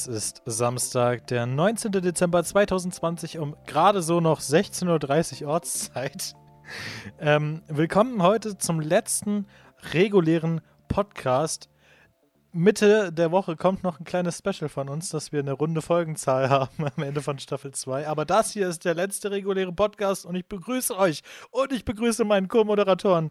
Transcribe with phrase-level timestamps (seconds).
[0.00, 1.92] Es ist Samstag, der 19.
[1.92, 6.34] Dezember 2020 um gerade so noch 16.30 Uhr Ortszeit.
[7.18, 9.46] Ähm, willkommen heute zum letzten
[9.92, 11.68] regulären Podcast
[12.52, 16.50] Mitte der Woche kommt noch ein kleines Special von uns, dass wir eine runde Folgenzahl
[16.50, 18.08] haben am Ende von Staffel 2.
[18.08, 22.24] Aber das hier ist der letzte reguläre Podcast und ich begrüße euch und ich begrüße
[22.24, 23.30] meinen Co-Moderatoren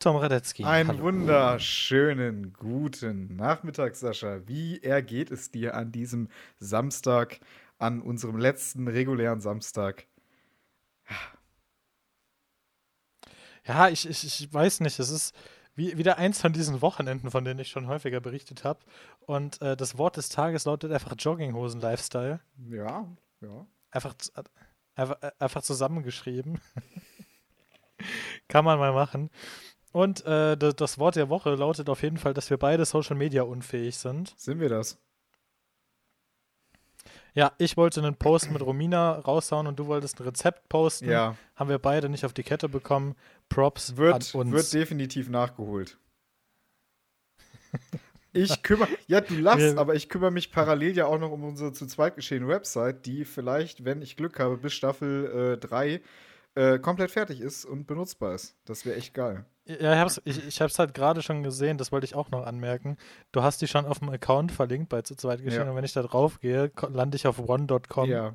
[0.00, 0.64] Tom Radetzky.
[0.64, 1.02] Einen Hallo.
[1.04, 4.40] wunderschönen guten Nachmittag, Sascha.
[4.46, 6.28] Wie ergeht es dir an diesem
[6.58, 7.38] Samstag,
[7.78, 10.06] an unserem letzten regulären Samstag?
[13.64, 15.34] Ja, ich, ich, ich weiß nicht, es ist
[15.80, 18.80] wie, wieder eins von diesen Wochenenden, von denen ich schon häufiger berichtet habe.
[19.20, 22.40] Und äh, das Wort des Tages lautet einfach Jogginghosen-Lifestyle.
[22.68, 23.08] Ja,
[23.40, 23.66] ja.
[23.90, 24.14] Einfach,
[24.94, 26.60] einfach, einfach zusammengeschrieben.
[28.48, 29.30] Kann man mal machen.
[29.92, 33.42] Und äh, das Wort der Woche lautet auf jeden Fall, dass wir beide Social Media
[33.42, 34.34] unfähig sind.
[34.36, 34.98] Sind wir das?
[37.32, 41.08] Ja, ich wollte einen Post mit Romina raushauen und du wolltest ein Rezept posten.
[41.08, 41.36] Ja.
[41.54, 43.14] Haben wir beide nicht auf die Kette bekommen.
[43.50, 44.52] Props wird, an uns.
[44.52, 45.98] Wird definitiv nachgeholt.
[48.32, 51.72] Ich kümmere, ja, du lachst, aber ich kümmere mich parallel ja auch noch um unsere
[51.72, 56.00] zu zweit geschehene Website, die vielleicht, wenn ich Glück habe, bis Staffel 3 äh,
[56.54, 58.56] äh, komplett fertig ist und benutzbar ist.
[58.64, 59.44] Das wäre echt geil.
[59.66, 62.44] Ja, ich hab's, ich, ich hab's halt gerade schon gesehen, das wollte ich auch noch
[62.44, 62.96] anmerken.
[63.32, 65.70] Du hast die schon auf dem Account verlinkt bei zu zweit geschehen ja.
[65.70, 68.08] und wenn ich da drauf gehe, lande ich auf one.com.
[68.08, 68.34] Ja.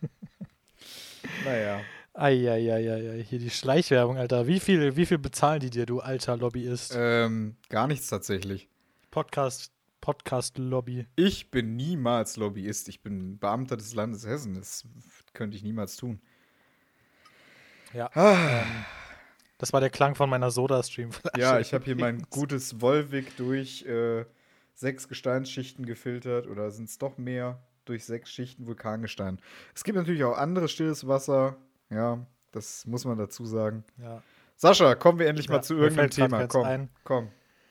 [1.44, 1.80] naja.
[2.18, 4.48] Eieieiei, hier die Schleichwerbung, Alter.
[4.48, 6.92] Wie viel, wie viel bezahlen die dir, du alter Lobbyist?
[6.96, 8.68] Ähm, gar nichts tatsächlich.
[9.12, 9.70] Podcast,
[10.00, 11.06] Podcast-Lobby.
[11.14, 12.88] Ich bin niemals Lobbyist.
[12.88, 14.54] Ich bin Beamter des Landes Hessen.
[14.54, 14.84] Das
[15.32, 16.20] könnte ich niemals tun.
[17.94, 18.10] Ja.
[18.14, 18.62] Ah.
[18.62, 18.66] Ähm,
[19.58, 21.32] das war der Klang von meiner Soda-Stream-Flasche.
[21.40, 24.24] Ja, ich habe hier mein gutes Volvic durch äh,
[24.74, 26.48] sechs Gesteinsschichten gefiltert.
[26.48, 27.62] Oder sind es doch mehr?
[27.84, 29.38] Durch sechs Schichten Vulkangestein.
[29.74, 31.56] Es gibt natürlich auch anderes stilles Wasser.
[31.90, 32.18] Ja,
[32.52, 33.84] das muss man dazu sagen.
[33.98, 34.22] Ja.
[34.56, 36.46] Sascha, kommen wir endlich ja, mal zu irgendeinem Thema.
[36.48, 36.88] Komm, ein.
[37.04, 37.28] komm,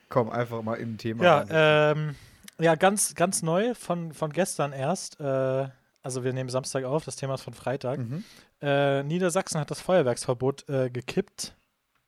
[0.10, 1.24] komm, einfach mal in ein Thema.
[1.24, 2.16] Ja, ähm,
[2.60, 5.20] ja ganz, ganz neu von, von gestern erst.
[5.20, 5.68] Äh,
[6.02, 8.00] also wir nehmen Samstag auf, das Thema ist von Freitag.
[8.00, 8.24] Mhm.
[8.62, 11.56] Äh, Niedersachsen hat das Feuerwerksverbot äh, gekippt.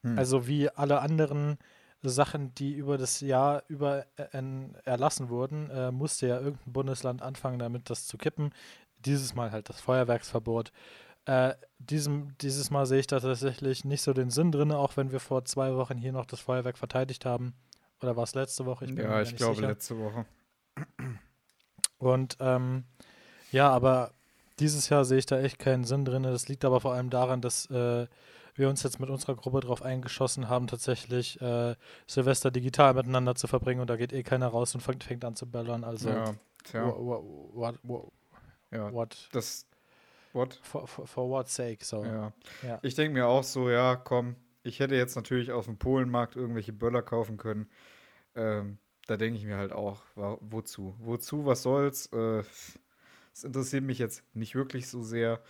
[0.03, 0.18] Hm.
[0.18, 1.58] Also wie alle anderen
[2.02, 4.42] Sachen, die über das Jahr über äh,
[4.86, 8.52] erlassen wurden, äh, musste ja irgendein Bundesland anfangen, damit das zu kippen.
[9.00, 10.72] Dieses Mal halt das Feuerwerksverbot.
[11.29, 15.12] Äh, diesem, dieses Mal sehe ich da tatsächlich nicht so den Sinn drin, auch wenn
[15.12, 17.53] wir vor zwei Wochen hier noch das Feuerwerk verteidigt haben.
[18.01, 18.85] Oder war es letzte Woche?
[18.85, 19.68] Ich ja, ich glaube sicher.
[19.68, 20.25] letzte Woche.
[22.00, 22.85] Und ähm,
[23.51, 24.12] ja, aber
[24.57, 26.23] dieses Jahr sehe ich da echt keinen Sinn drin.
[26.23, 28.07] Das liegt aber vor allem daran, dass äh,
[28.56, 31.75] wir uns jetzt mit unserer Gruppe darauf eingeschossen haben, tatsächlich äh,
[32.07, 35.35] Silvester digital miteinander zu verbringen und da geht eh keiner raus und fängt, fängt an
[35.35, 35.84] zu bellern.
[35.84, 36.88] Also, ja, tja.
[36.88, 37.23] What,
[37.53, 38.12] what, what,
[38.72, 39.29] ja, what?
[39.31, 39.69] Das,
[40.34, 40.59] what?
[40.62, 42.03] For, for, for what sake, so.
[42.03, 42.34] Ja.
[42.63, 42.79] ja.
[42.81, 46.73] Ich denke mir auch so, ja, komm, ich hätte jetzt natürlich auf dem Polenmarkt irgendwelche
[46.73, 47.67] Böller kaufen können.
[48.35, 50.95] Ähm, da denke ich mir halt auch, wozu?
[51.00, 52.07] Wozu, was soll's?
[52.07, 52.44] Äh,
[53.34, 55.41] das interessiert mich jetzt nicht wirklich so sehr.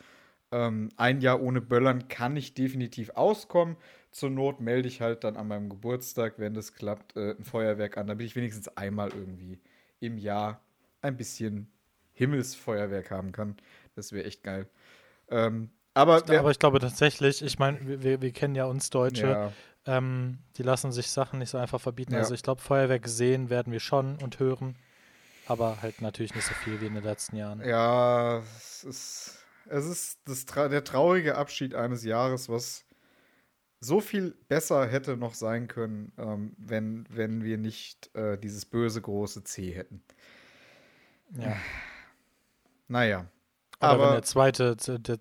[0.52, 3.76] Ähm, ein Jahr ohne Böllern kann ich definitiv auskommen.
[4.12, 7.98] Zur Not melde ich halt dann an meinem Geburtstag, wenn das klappt, äh, ein Feuerwerk
[7.98, 9.60] an, damit ich wenigstens einmal irgendwie
[10.00, 10.62] im Jahr
[11.02, 11.72] ein bisschen
[12.14, 13.58] Himmelsfeuerwerk haben kann.
[14.00, 14.68] Das wäre echt geil.
[15.30, 19.28] Ähm, aber, ich, aber ich glaube tatsächlich, ich meine, wir, wir kennen ja uns Deutsche,
[19.28, 19.54] ja.
[19.86, 22.14] Ähm, die lassen sich Sachen nicht so einfach verbieten.
[22.14, 22.20] Ja.
[22.20, 24.76] Also ich glaube, Feuerwerk sehen werden wir schon und hören,
[25.48, 27.62] aber halt natürlich nicht so viel wie in den letzten Jahren.
[27.66, 32.86] Ja, es ist es ist das, der traurige Abschied eines Jahres, was
[33.80, 39.02] so viel besser hätte noch sein können, ähm, wenn, wenn wir nicht äh, dieses böse
[39.02, 40.04] große C hätten.
[41.38, 41.56] Ja.
[42.88, 43.28] Naja.
[43.80, 45.20] Oder aber wenn der zweite, der,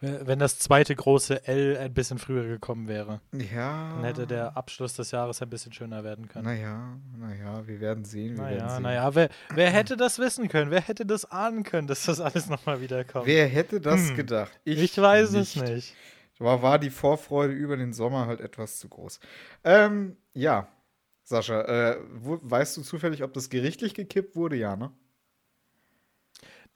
[0.00, 3.20] wenn das zweite große L ein bisschen früher gekommen wäre.
[3.32, 3.94] Ja.
[3.94, 6.44] Dann hätte der Abschluss des Jahres ein bisschen schöner werden können.
[6.44, 8.36] Naja, naja, wir werden sehen.
[8.36, 8.82] Wir naja, werden sehen.
[8.82, 10.70] naja, wer, wer hätte das wissen können?
[10.70, 13.26] Wer hätte das ahnen können, dass das alles nochmal wiederkommt?
[13.26, 14.16] Wer hätte das hm.
[14.16, 14.52] gedacht?
[14.64, 15.56] Ich, ich weiß nicht.
[15.56, 15.94] es nicht.
[16.38, 19.20] War, war die Vorfreude über den Sommer halt etwas zu groß.
[19.64, 20.68] Ähm, ja,
[21.22, 24.56] Sascha, äh, wo, weißt du zufällig, ob das gerichtlich gekippt wurde?
[24.56, 24.92] Ja, ne?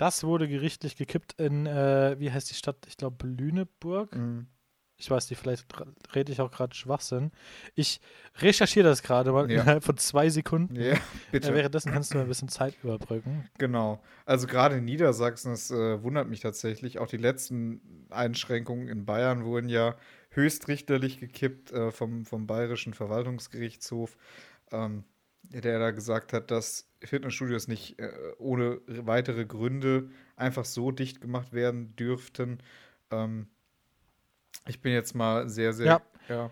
[0.00, 2.78] Das wurde gerichtlich gekippt in, äh, wie heißt die Stadt?
[2.88, 4.16] Ich glaube, Lüneburg.
[4.16, 4.46] Mhm.
[4.96, 5.66] Ich weiß nicht, vielleicht
[6.14, 7.32] rede ich auch gerade Schwachsinn.
[7.74, 8.00] Ich
[8.36, 9.60] recherchiere das gerade mal ja.
[9.60, 10.74] innerhalb von zwei Sekunden.
[10.74, 10.94] Ja,
[11.32, 11.50] bitte.
[11.50, 13.50] Äh, währenddessen kannst du mir ein bisschen Zeit überbrücken.
[13.58, 14.02] Genau.
[14.24, 16.98] Also gerade in Niedersachsen, das äh, wundert mich tatsächlich.
[16.98, 19.96] Auch die letzten Einschränkungen in Bayern wurden ja
[20.30, 24.16] höchstrichterlich gekippt äh, vom, vom Bayerischen Verwaltungsgerichtshof.
[24.72, 25.04] Ähm,
[25.42, 31.52] der da gesagt hat, dass Fitnessstudios nicht äh, ohne weitere Gründe einfach so dicht gemacht
[31.52, 32.58] werden dürften.
[33.10, 33.48] Ähm,
[34.66, 35.86] ich bin jetzt mal sehr, sehr.
[35.86, 36.02] Ja.
[36.28, 36.50] ja.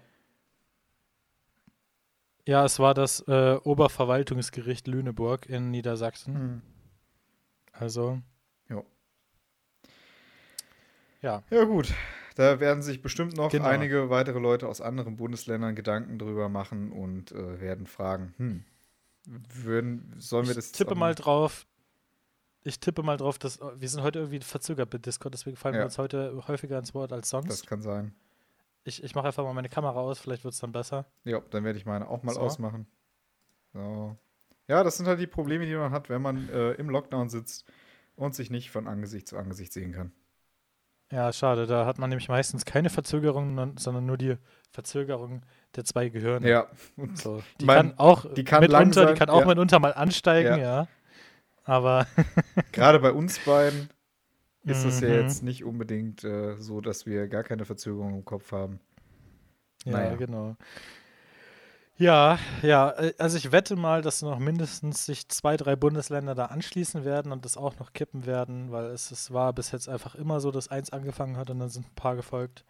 [2.47, 6.35] Ja, es war das äh, Oberverwaltungsgericht Lüneburg in Niedersachsen.
[6.35, 6.62] Hm.
[7.73, 8.23] Also.
[8.71, 8.83] Ja.
[11.21, 11.43] Ja.
[11.51, 11.93] Ja, gut.
[12.37, 13.67] Da werden sich bestimmt noch Genau.
[13.67, 18.65] einige weitere Leute aus anderen Bundesländern Gedanken drüber machen und äh, werden fragen, hm,
[19.55, 21.67] würden, sollen wir das ich tippe mal drauf.
[22.63, 25.81] Ich tippe mal drauf, dass wir sind heute irgendwie verzögert mit Discord, deswegen fallen Ja.
[25.83, 27.49] wir uns heute häufiger ins Wort als sonst.
[27.49, 28.15] Das kann sein.
[28.85, 31.07] ich ich mache einfach mal meine Kamera aus, vielleicht wird es dann besser.
[31.25, 32.41] Ja, dann werde ich meine auch mal So.
[32.41, 32.87] ausmachen.
[33.73, 34.17] So.
[34.67, 37.65] Ja, das sind halt die Probleme, die man hat, wenn man äh, im Lockdown sitzt
[38.17, 40.13] und sich nicht von Angesicht zu Angesicht sehen kann.
[41.10, 41.66] Ja, schade.
[41.66, 44.37] Da hat man nämlich meistens keine Verzögerung, sondern nur die
[44.70, 45.43] Verzögerung
[45.75, 46.49] der zwei Gehirne.
[46.49, 46.66] Ja,
[47.14, 47.43] So.
[47.60, 49.46] Die Man- kann auch die kann mitunter, lang sein, die kann auch ja.
[49.46, 50.82] mitunter mal ansteigen, Ja.
[50.82, 50.88] ja.
[51.64, 52.06] Aber
[52.72, 53.88] gerade bei uns beiden
[54.64, 55.14] ist es ja Mhm.
[55.14, 58.81] jetzt nicht unbedingt äh, so, dass wir gar keine Verzögerung im Kopf haben.
[59.84, 60.16] ja, Naja.
[60.16, 60.56] genau.
[62.00, 66.47] Ja, ja, äh, also ich wette mal, dass noch mindestens sich zwei, drei Bundesländer da
[66.47, 70.15] anschließen werden und das auch noch kippen werden, weil es, es war bis jetzt einfach
[70.15, 72.65] immer so, dass eins angefangen hat und dann sind ein paar gefolgt.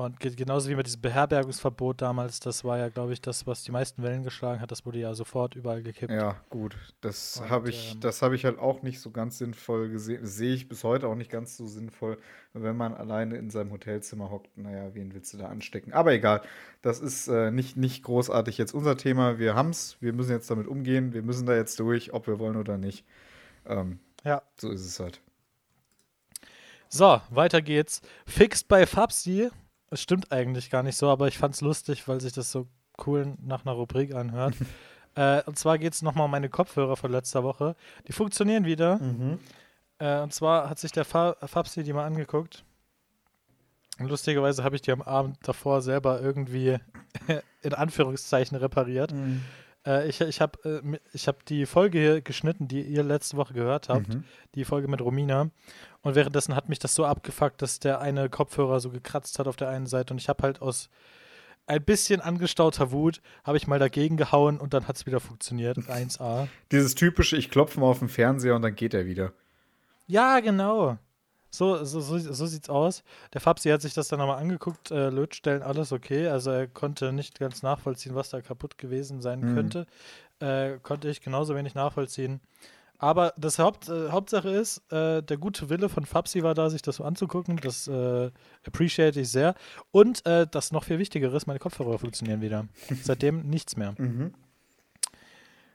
[0.00, 3.64] Und ge genauso wie mit diesem Beherbergungsverbot damals, das war ja, glaube ich, das, was
[3.64, 6.10] die meisten Wellen geschlagen hat, das wurde ja sofort überall gekippt.
[6.10, 6.74] Ja, gut.
[7.02, 10.24] Das habe ich, ähm, das habe ich halt auch nicht so ganz sinnvoll gesehen.
[10.26, 12.16] Sehe ich bis heute auch nicht ganz so sinnvoll,
[12.54, 14.56] wenn man alleine in seinem Hotelzimmer hockt.
[14.56, 15.92] Naja, wen willst du da anstecken?
[15.92, 16.40] Aber egal,
[16.80, 19.38] das ist äh, nicht, nicht großartig jetzt unser Thema.
[19.38, 22.38] Wir haben es, wir müssen jetzt damit umgehen, wir müssen da jetzt durch, ob wir
[22.38, 23.04] wollen oder nicht.
[23.66, 24.40] Ähm, Ja.
[24.58, 25.20] so ist es halt.
[26.88, 28.00] So, weiter geht's.
[28.24, 29.50] Fixed bei Fabsi.
[29.90, 32.66] Es stimmt eigentlich gar nicht so, aber ich fand's lustig, weil sich das so
[33.06, 34.54] cool nach einer Rubrik anhört.
[35.16, 37.74] äh, und zwar geht's nochmal um meine Kopfhörer von letzter Woche.
[38.06, 39.00] Die funktionieren wieder.
[39.98, 42.64] Äh, und zwar hat sich der Fa Fabsi die mal angeguckt.
[43.98, 46.78] Und lustigerweise habe ich die am Abend davor selber irgendwie
[47.62, 49.12] in Anführungszeichen repariert.
[49.86, 53.52] Äh, ich ich habe äh, ich hab die Folge hier geschnitten, die ihr letzte Woche
[53.54, 54.24] gehört habt Mhm.
[54.54, 55.50] die Folge mit Romina.
[56.02, 59.56] Und währenddessen hat mich das so abgefuckt, dass der eine Kopfhörer so gekratzt hat auf
[59.56, 60.14] der einen Seite.
[60.14, 60.88] Und ich habe halt aus
[61.66, 65.76] ein bisschen angestauter Wut, habe ich mal dagegen gehauen und dann hat es wieder funktioniert.
[65.88, 66.48] 1A.
[66.72, 69.32] Dieses typische, ich klopfe mal auf den Fernseher und dann geht er wieder.
[70.06, 70.96] Ja, genau.
[71.52, 73.02] So, so, so, so sieht's aus.
[73.34, 76.28] Der Fabsi hat sich das dann nochmal angeguckt, äh, Lötstellen, alles okay.
[76.28, 79.54] Also er konnte nicht ganz nachvollziehen, was da kaputt gewesen sein Mhm.
[79.54, 79.86] könnte.
[80.40, 82.40] Äh, konnte ich genauso wenig nachvollziehen.
[83.02, 86.82] Aber das Haupt, äh, Hauptsache ist, äh, der gute Wille von Fabsi war da, sich
[86.82, 87.56] das so anzugucken.
[87.56, 88.30] Das äh,
[88.66, 89.54] appreciate ich sehr.
[89.90, 92.68] Und äh, das noch viel Wichtigere ist, meine Kopfhörer funktionieren wieder.
[93.02, 93.94] Seitdem nichts mehr.
[93.96, 94.34] Mhm.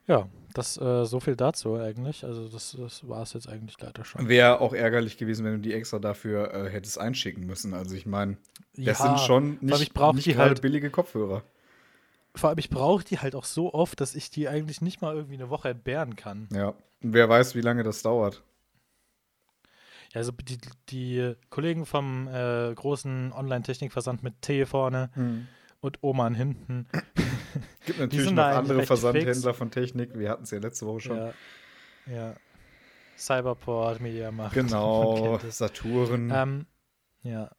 [0.06, 2.24] Ja, das äh, so viel dazu eigentlich.
[2.24, 4.28] Also das, das war es jetzt eigentlich leider schon.
[4.28, 7.74] Wäre auch ärgerlich gewesen, wenn du die extra dafür äh, hättest einschicken müssen.
[7.74, 8.38] Also ich meine,
[8.78, 11.44] das sind schon allem, ich nicht, nicht die halt- billige Kopfhörer.
[12.36, 15.16] Vor allem, ich brauche die halt auch so oft, dass ich die eigentlich nicht mal
[15.16, 16.48] irgendwie eine Woche entbehren kann.
[16.52, 16.74] Ja.
[17.02, 18.44] Wer weiß, wie lange das dauert.
[20.14, 20.58] Ja, also die,
[20.90, 25.10] die Kollegen vom äh, großen Online-Technikversand mit T vorne
[25.82, 26.88] und Oman hinten.
[27.86, 30.18] Gibt natürlich noch andere Versandhändler von Technik.
[30.18, 31.18] Wir hatten es ja letzte Woche schon.
[31.18, 31.34] Ja,
[32.08, 32.36] ja.
[33.18, 34.54] Cyberport, Mediamarkt.
[34.54, 35.58] Genau, man kennt es.
[35.58, 36.32] Saturn.
[36.34, 36.66] Ähm,
[37.24, 37.52] ja.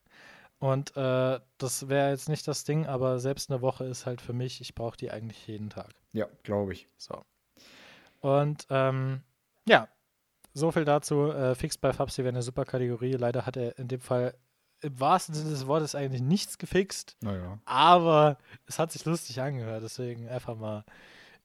[0.58, 4.32] Und äh, das wäre jetzt nicht das Ding, aber selbst eine Woche ist halt für
[4.32, 5.90] mich, ich brauche die eigentlich jeden Tag.
[6.12, 6.88] ja, glaube ich.
[6.96, 7.22] So.
[8.20, 9.20] Und ähm,
[9.68, 9.88] ja,
[10.54, 11.30] so viel dazu.
[11.30, 13.12] Äh, Fixed bei Fabsi wäre eine super Kategorie.
[13.12, 14.34] Leider hat er in dem Fall
[14.80, 17.58] im wahrsten Sinne des Wortes eigentlich nichts gefixt, Naja.
[17.64, 18.36] aber
[18.66, 20.84] es hat sich lustig angehört, deswegen einfach mal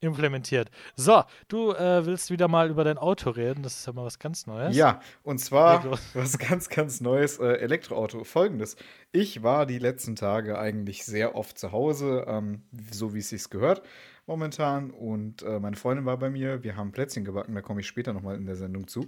[0.01, 0.69] implementiert.
[0.95, 4.19] So, du äh, willst wieder mal über dein Auto reden, das ist ja mal was
[4.19, 4.75] ganz Neues.
[4.75, 8.23] Ja, und zwar was ganz, ganz Neues, äh, Elektroauto.
[8.23, 8.75] Folgendes.
[9.11, 13.49] Ich war die letzten Tage eigentlich sehr oft zu Hause, ähm, so wie es sich
[13.49, 13.81] gehört
[14.25, 14.91] momentan.
[14.91, 16.63] Und äh, meine Freundin war bei mir.
[16.63, 19.07] Wir haben Plätzchen gebacken, da komme ich später nochmal in der Sendung zu.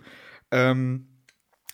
[0.51, 1.07] Ähm,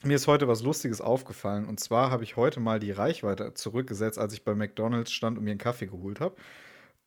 [0.04, 1.66] mir ist heute was Lustiges aufgefallen.
[1.66, 5.44] Und zwar habe ich heute mal die Reichweite zurückgesetzt, als ich bei McDonalds stand und
[5.44, 6.36] mir einen Kaffee geholt habe.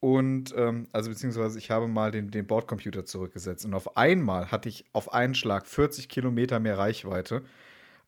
[0.03, 3.65] Und, ähm, also beziehungsweise ich habe mal den, den Bordcomputer zurückgesetzt.
[3.65, 7.45] Und auf einmal hatte ich auf einen Schlag 40 Kilometer mehr Reichweite.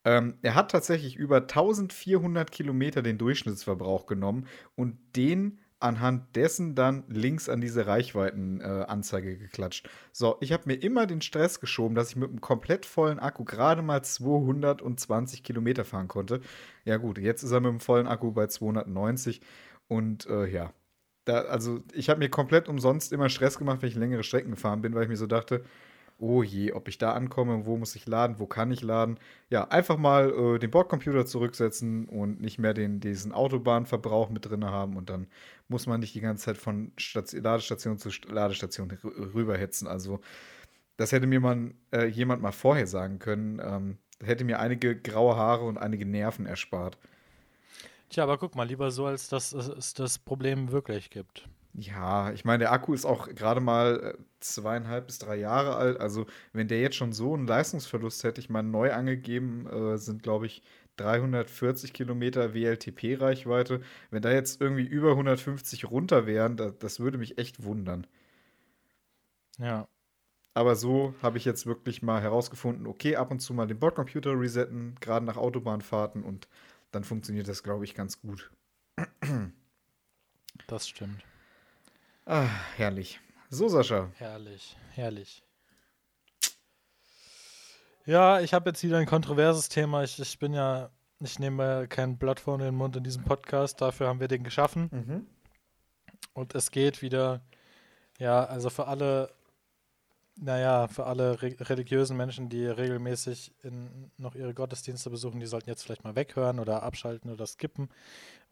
[0.05, 7.05] Ähm, er hat tatsächlich über 1400 Kilometer den Durchschnittsverbrauch genommen und den anhand dessen dann
[7.07, 9.89] links an diese Reichweitenanzeige äh, geklatscht.
[10.11, 13.45] So, ich habe mir immer den Stress geschoben, dass ich mit einem komplett vollen Akku
[13.45, 16.41] gerade mal 220 Kilometer fahren konnte.
[16.85, 19.43] Ja gut, jetzt ist er mit dem vollen Akku bei 290
[19.87, 20.73] und äh, ja,
[21.25, 24.83] da, also ich habe mir komplett umsonst immer Stress gemacht, wenn ich längere Strecken gefahren
[24.83, 25.65] bin, weil ich mir so dachte,
[26.19, 29.19] oh je, ob ich da ankomme, wo muss ich laden, wo kann ich laden.
[29.51, 34.65] Ja, einfach mal äh, den Bordcomputer zurücksetzen und nicht mehr den, diesen Autobahnverbrauch mit drin
[34.65, 35.27] haben und dann
[35.69, 39.89] muss man nicht die ganze Zeit von Station, Ladestation zu Ladestation rüberhetzen.
[39.89, 40.21] Also
[40.97, 43.61] das hätte mir mal, äh, jemand mal vorher sagen können.
[43.65, 46.99] Ähm, hätte mir einige graue Haare und einige Nerven erspart.
[48.15, 51.49] Tja, aber guck mal, lieber so, als dass es das Problem wirklich gibt.
[51.73, 55.99] Ja, ich meine, der Akku ist auch gerade mal äh, zweieinhalb bis drei Jahre alt.
[55.99, 60.23] Also, wenn der jetzt schon so einen Leistungsverlust hätte, ich meine, neu angegeben äh, sind,
[60.23, 60.63] glaube ich,
[60.99, 63.81] 340 Kilometer WLTP-Reichweite.
[64.13, 68.07] Wenn da jetzt irgendwie über 150 runter wären, da, das würde mich echt wundern.
[69.59, 69.89] Ja.
[70.55, 74.39] Aber so habe ich jetzt wirklich mal herausgefunden, okay, ab und zu mal den Bordcomputer
[74.39, 76.47] resetten, gerade nach Autobahnfahrten und
[76.95, 78.51] dann funktioniert das, glaube ich, ganz gut.
[80.69, 81.25] Das stimmt.
[82.27, 82.47] Ah,
[82.77, 83.21] herrlich.
[83.51, 84.11] So, Sascha.
[84.17, 85.43] Herrlich, herrlich.
[88.07, 90.05] Ja, ich habe jetzt wieder ein kontroverses Thema.
[90.05, 93.81] Ich, ich bin ja, ich nehme kein Blatt vor den Mund in diesem Podcast.
[93.81, 94.89] Dafür haben wir den geschaffen.
[94.93, 95.27] Mhm.
[96.35, 97.41] Und es geht wieder,
[98.19, 99.35] ja, also für alle
[100.37, 105.71] naja, für alle re religiösen Menschen, die regelmäßig in, noch ihre Gottesdienste besuchen, die sollten
[105.71, 107.89] jetzt vielleicht mal weghören oder abschalten oder skippen,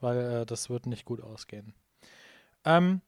[0.00, 1.74] weil äh, das wird nicht gut ausgehen.
[2.64, 3.00] Ähm,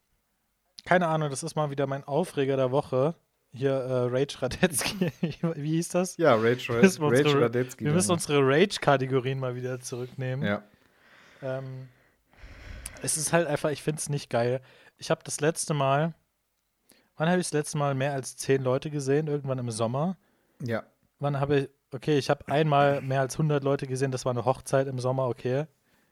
[0.84, 3.14] keine Ahnung, das ist mal wieder mein Aufreger der Woche.
[3.52, 6.16] Hier, äh, Rage Radetzky, wie hieß das?
[6.16, 7.84] Ja, Rage, Ra Rage unsere, Radetzky.
[7.84, 10.44] Wir müssen unsere Rage-Kategorien mal wieder zurücknehmen.
[10.44, 10.64] Ja.
[11.40, 11.88] Ähm,
[13.02, 14.60] es ist halt einfach, ich finde es nicht geil.
[14.98, 16.14] Ich habe das letzte Mal,
[17.16, 19.28] Wann habe ich das letzte Mal mehr als zehn Leute gesehen?
[19.28, 20.16] Irgendwann im Sommer.
[20.60, 20.84] Ja.
[21.20, 24.44] Wann habe ich, okay, ich habe einmal mehr als 100 Leute gesehen, das war eine
[24.44, 25.66] Hochzeit im Sommer, okay.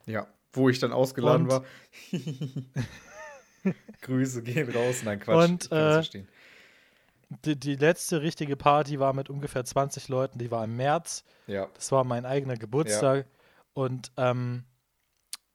[0.07, 1.65] Ja, wo ich dann ausgeladen Und, war.
[4.03, 5.03] Grüße gehen raus.
[5.05, 5.49] Nein, Quatsch.
[5.49, 6.03] Und äh,
[7.45, 11.25] die, die, letzte richtige Party war mit ungefähr 20 Leuten, die war im März.
[11.47, 11.69] Ja.
[11.75, 13.27] Das war mein eigener Geburtstag.
[13.27, 13.33] Ja.
[13.75, 14.65] Und ähm,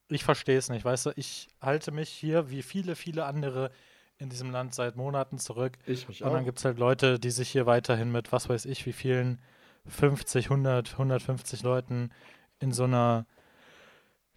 [0.09, 3.71] ich verstehe es nicht, weißt du, ich halte mich hier wie viele, viele andere
[4.19, 5.77] in diesem Land seit Monaten zurück.
[5.85, 8.65] Ich mich Und dann gibt es halt Leute, die sich hier weiterhin mit, was weiß
[8.65, 9.39] ich, wie vielen
[9.87, 12.11] 50, 100, 150 Leuten
[12.59, 13.25] in so einer,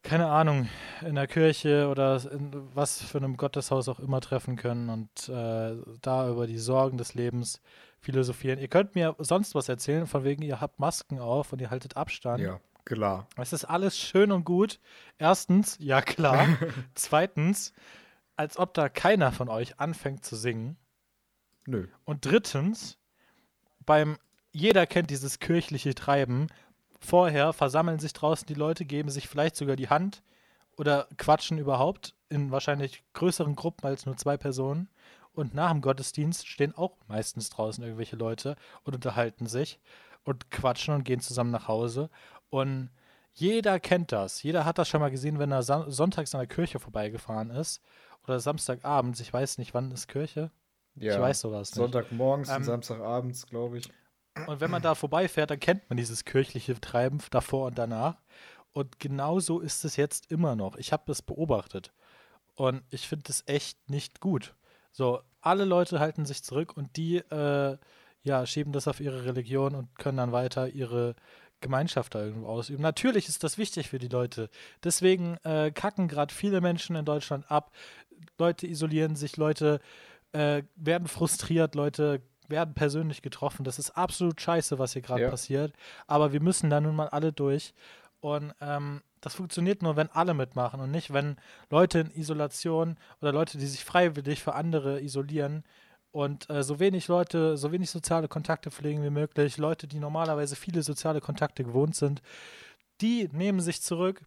[0.02, 0.68] keine Ahnung,
[1.02, 5.76] in der Kirche oder in was für einem Gotteshaus auch immer treffen können und äh,
[6.02, 7.60] da über die Sorgen des Lebens
[8.00, 8.58] philosophieren.
[8.58, 11.96] Ihr könnt mir sonst was erzählen, von wegen, ihr habt Masken auf und ihr haltet
[11.96, 12.40] Abstand.
[12.40, 13.26] Ja, klar.
[13.36, 14.78] Es ist alles schön und gut.
[15.18, 16.46] Erstens, ja klar.
[16.94, 17.72] Zweitens,
[18.40, 20.78] als ob da keiner von euch anfängt zu singen.
[21.66, 21.88] Nö.
[22.06, 22.96] Und drittens,
[23.84, 24.16] beim
[24.50, 26.46] jeder kennt dieses kirchliche Treiben.
[27.00, 30.22] Vorher versammeln sich draußen die Leute, geben sich vielleicht sogar die Hand
[30.78, 34.88] oder quatschen überhaupt in wahrscheinlich größeren Gruppen als nur zwei Personen.
[35.34, 39.78] Und nach dem Gottesdienst stehen auch meistens draußen irgendwelche Leute und unterhalten sich
[40.24, 42.08] und quatschen und gehen zusammen nach Hause.
[42.48, 42.88] Und
[43.34, 44.42] jeder kennt das.
[44.42, 47.82] Jeder hat das schon mal gesehen, wenn er sonntags an der Kirche vorbeigefahren ist
[48.24, 49.20] oder Samstagabends.
[49.20, 50.50] Ich weiß nicht, wann ist Kirche?
[50.96, 51.76] Ja, ich weiß sowas nicht.
[51.76, 53.88] Sonntagmorgens ähm, und Samstagabends, glaube ich.
[54.46, 58.16] Und wenn man da vorbeifährt, dann kennt man dieses kirchliche Treiben davor und danach.
[58.72, 60.76] Und genauso ist es jetzt immer noch.
[60.76, 61.92] Ich habe das beobachtet.
[62.54, 64.54] Und ich finde es echt nicht gut.
[64.92, 67.78] So, alle Leute halten sich zurück und die äh,
[68.22, 71.14] ja, schieben das auf ihre Religion und können dann weiter ihre
[71.60, 72.82] Gemeinschaft da irgendwo ausüben.
[72.82, 74.48] Natürlich ist das wichtig für die Leute.
[74.82, 77.72] Deswegen äh, kacken gerade viele Menschen in Deutschland ab.
[78.38, 79.80] Leute isolieren sich, Leute
[80.32, 83.64] äh, werden frustriert, Leute werden persönlich getroffen.
[83.64, 85.30] Das ist absolut scheiße, was hier gerade ja.
[85.30, 85.72] passiert.
[86.06, 87.74] Aber wir müssen da nun mal alle durch.
[88.20, 91.36] Und ähm, das funktioniert nur, wenn alle mitmachen und nicht, wenn
[91.70, 95.64] Leute in Isolation oder Leute, die sich freiwillig für andere isolieren,
[96.12, 100.56] und äh, so wenig Leute, so wenig soziale Kontakte pflegen wie möglich, Leute, die normalerweise
[100.56, 102.22] viele soziale Kontakte gewohnt sind,
[103.00, 104.24] die nehmen sich zurück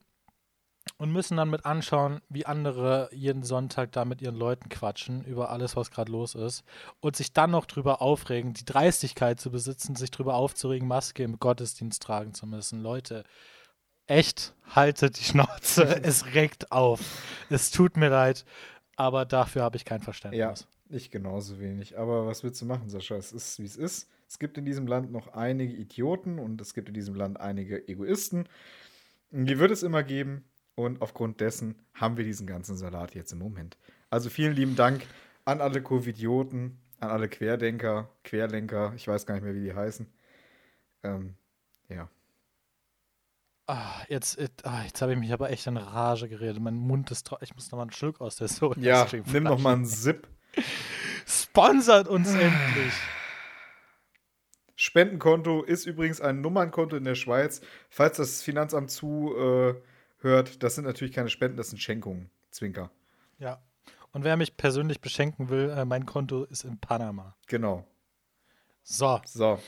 [0.97, 5.49] und müssen dann mit anschauen, wie andere jeden Sonntag da mit ihren Leuten quatschen über
[5.49, 6.63] alles, was gerade los ist
[6.99, 11.39] und sich dann noch drüber aufregen, die Dreistigkeit zu besitzen, sich drüber aufzuregen, Maske im
[11.39, 12.81] Gottesdienst tragen zu müssen.
[12.81, 13.23] Leute,
[14.07, 16.99] echt, haltet die Schnauze, es regt auf.
[17.49, 18.45] Es tut mir leid,
[18.95, 20.39] aber dafür habe ich kein Verständnis.
[20.39, 20.53] Ja,
[20.93, 21.97] ich genauso wenig.
[21.97, 23.15] Aber was willst du machen, Sascha?
[23.15, 24.09] Es ist, wie es ist.
[24.27, 27.88] Es gibt in diesem Land noch einige Idioten und es gibt in diesem Land einige
[27.88, 28.47] Egoisten.
[29.31, 30.45] Die wird es immer geben.
[30.75, 33.77] Und aufgrund dessen haben wir diesen ganzen Salat jetzt im Moment.
[34.09, 35.05] Also vielen lieben Dank
[35.45, 40.07] an alle Covidioten, an alle Querdenker, Querlenker, ich weiß gar nicht mehr, wie die heißen.
[41.03, 41.35] Ähm,
[41.89, 42.09] ja.
[43.67, 46.62] Ah, jetzt ah, jetzt habe ich mich aber echt in Rage geredet.
[46.62, 47.45] Mein Mund ist trocken.
[47.45, 48.79] Ich muss noch mal einen Schluck aus der Soda.
[48.81, 50.27] Ja, nimm noch mal einen Sip.
[51.25, 52.93] Sponsert uns endlich.
[54.75, 57.62] Spendenkonto ist übrigens ein Nummernkonto in der Schweiz.
[57.89, 59.77] Falls das Finanzamt zuhört,
[60.24, 62.29] äh, das sind natürlich keine Spenden, das sind Schenkungen.
[62.51, 62.91] Zwinker.
[63.39, 63.62] Ja.
[64.12, 67.36] Und wer mich persönlich beschenken will, äh, mein Konto ist in Panama.
[67.48, 67.86] Genau.
[68.83, 69.22] So.
[69.25, 69.60] So.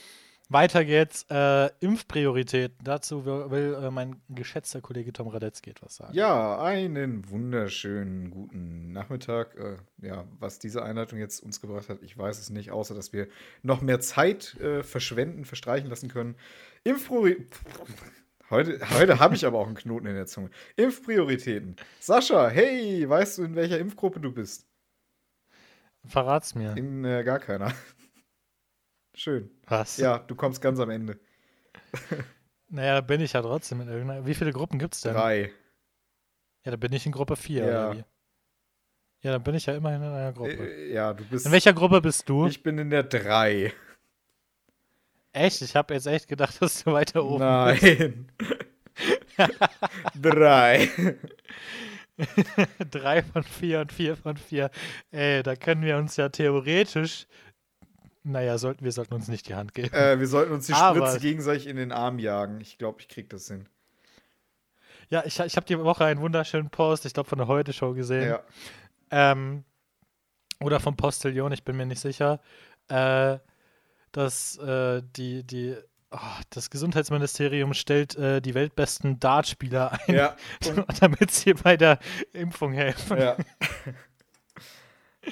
[0.50, 1.26] Weiter geht's.
[1.30, 2.78] Äh, Impfprioritäten.
[2.84, 6.14] Dazu will, will äh, mein geschätzter Kollege Tom Radetzky etwas sagen.
[6.14, 9.56] Ja, einen wunderschönen guten Nachmittag.
[9.56, 13.14] Äh, ja, was diese Einleitung jetzt uns gebracht hat, ich weiß es nicht, außer dass
[13.14, 13.28] wir
[13.64, 16.36] noch mehr Zeit äh, verschwenden, verstreichen lassen können.
[16.84, 17.50] Impfprioritäten.
[18.52, 20.52] Heute, heute habe ich aber auch einen Knoten in der Zunge.
[20.76, 21.76] Impfprioritäten.
[22.00, 24.68] Sascha, hey, weißt du, in welcher Impfgruppe du bist?
[26.06, 26.78] Verrat's mir.
[26.78, 27.74] In äh, gar keiner.
[29.16, 29.50] Schön.
[29.68, 29.98] Was?
[29.98, 31.20] Ja, du kommst ganz am Ende.
[32.70, 34.26] naja, da bin ich ja trotzdem in irgendeiner.
[34.26, 35.14] Wie viele Gruppen gibt's denn?
[35.14, 35.52] Drei.
[36.64, 37.68] Ja, da bin ich in Gruppe 4, ja.
[37.68, 38.04] oder wie?
[39.22, 40.52] Ja, dann bin ich ja immerhin in einer Gruppe.
[40.52, 41.46] Äh, ja, du bist.
[41.46, 42.48] In welcher Gruppe bist du?
[42.48, 43.74] Ich bin in der 3.
[45.34, 45.62] Echt?
[45.62, 48.30] Ich habe jetzt echt gedacht, dass du weiter oben Nein.
[48.38, 48.54] bist.
[50.22, 50.90] Drei.
[52.92, 54.70] Drei von vier und vier von vier.
[55.12, 57.28] Ey, da können wir uns ja theoretisch
[58.26, 59.94] naja, sollten, wir sollten uns nicht die Hand geben.
[59.94, 62.60] Äh, wir sollten uns die Aber, Spritze gegenseitig in den Arm jagen.
[62.60, 63.68] Ich glaube, ich krieg das hin.
[65.10, 68.30] Ja, ich, ich habe die Woche einen wunderschönen Post, ich glaube, von der Heute-Show gesehen.
[68.30, 68.42] Ja.
[69.12, 69.64] Ähm,
[70.60, 72.40] oder vom Postillon, ich bin mir nicht sicher.
[72.88, 73.38] Äh,
[74.12, 75.76] dass äh, die, die,
[76.10, 76.18] oh,
[76.50, 80.36] das Gesundheitsministerium stellt äh, die weltbesten Dartspieler ein, ja.
[81.00, 82.00] damit sie bei der
[82.34, 83.18] Impfung helfen.
[83.20, 83.38] Ja.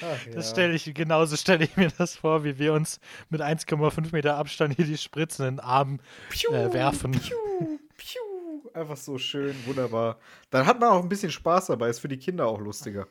[0.00, 4.12] Ach, das stelle ich, genauso stelle ich mir das vor, wie wir uns mit 1,5
[4.12, 6.00] Meter Abstand hier die Spritzen in den Arm
[6.50, 7.12] äh, werfen.
[7.12, 8.20] Piu, piu.
[8.72, 10.18] Einfach so schön, wunderbar.
[10.50, 13.06] Dann hat man auch ein bisschen Spaß dabei, ist für die Kinder auch lustiger.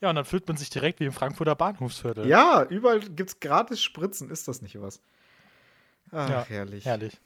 [0.00, 2.26] Ja, und dann fühlt man sich direkt wie im Frankfurter Bahnhofsviertel.
[2.26, 5.00] Ja, überall gibt es gratis Spritzen, ist das nicht was?
[6.12, 6.84] Ach, ja, herrlich.
[6.84, 7.18] Herrlich.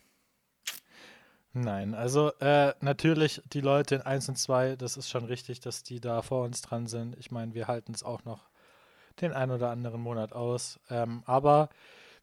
[1.53, 5.83] Nein, also äh, natürlich die Leute in 1 und 2, das ist schon richtig, dass
[5.83, 7.17] die da vor uns dran sind.
[7.19, 8.50] Ich meine, wir halten es auch noch
[9.21, 10.79] den einen oder anderen Monat aus.
[10.91, 11.69] Ähm, aber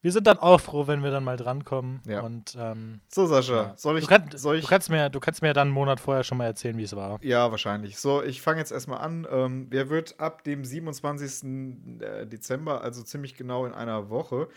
[0.00, 2.00] wir sind dann auch froh, wenn wir dann mal drankommen.
[2.06, 2.20] Ja.
[2.20, 3.74] Und, ähm, so, Sascha, ja.
[3.76, 4.62] soll ich, du, kann, soll ich.
[4.62, 6.94] Du kannst, mir, du kannst mir dann einen Monat vorher schon mal erzählen, wie es
[6.94, 7.18] war.
[7.22, 7.98] Ja, wahrscheinlich.
[7.98, 9.26] So, ich fange jetzt erstmal an.
[9.30, 12.00] Ähm, wer wird ab dem 27.
[12.00, 14.48] Äh, Dezember, also ziemlich genau in einer Woche,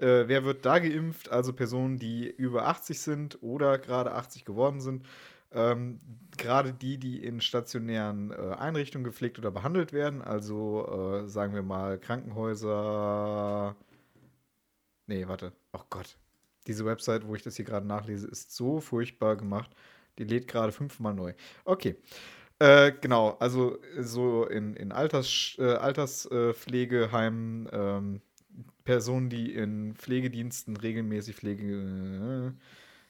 [0.00, 1.30] äh, wer wird da geimpft?
[1.30, 5.06] Also Personen, die über 80 sind oder gerade 80 geworden sind.
[5.52, 6.00] Ähm,
[6.36, 11.62] Gerade die, die in stationären äh, Einrichtungen gepflegt oder behandelt werden, also äh, sagen wir
[11.62, 13.76] mal Krankenhäuser.
[15.06, 15.52] Nee, warte.
[15.72, 16.16] Oh Gott.
[16.66, 19.70] Diese Website, wo ich das hier gerade nachlese, ist so furchtbar gemacht.
[20.18, 21.34] Die lädt gerade fünfmal neu.
[21.64, 21.96] Okay.
[22.60, 28.20] Äh, genau, also so in, in Alters, äh, Alterspflegeheimen, ähm,
[28.84, 31.64] Personen, die in Pflegediensten regelmäßig Pflege.
[31.64, 32.52] Äh,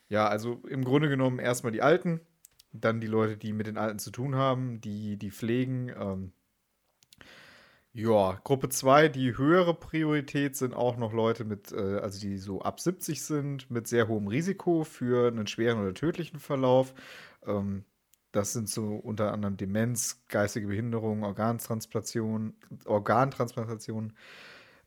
[0.08, 2.20] ja, also im Grunde genommen erstmal die Alten,
[2.72, 5.88] dann die Leute, die mit den Alten zu tun haben, die, die pflegen.
[5.88, 6.32] Ähm,
[7.92, 12.62] ja, Gruppe 2, die höhere Priorität sind auch noch Leute mit, äh, also die so
[12.62, 16.94] ab 70 sind, mit sehr hohem Risiko für einen schweren oder tödlichen Verlauf.
[17.46, 17.84] Ähm,
[18.32, 22.54] das sind so unter anderem Demenz, geistige Behinderung, Organtransplantation,
[22.84, 24.12] Organtransplantation,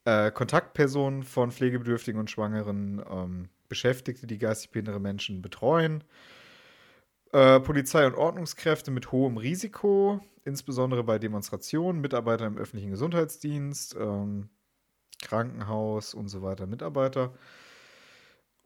[0.06, 6.06] äh, Kontaktpersonen von Pflegebedürftigen und Schwangeren, ähm, Beschäftigte, die geistig behinderte Menschen betreuen.
[7.34, 14.50] Äh, Polizei und Ordnungskräfte mit hohem Risiko, insbesondere bei Demonstrationen, Mitarbeiter im öffentlichen Gesundheitsdienst, ähm,
[15.19, 17.34] Krankenhaus und so weiter, Mitarbeiter.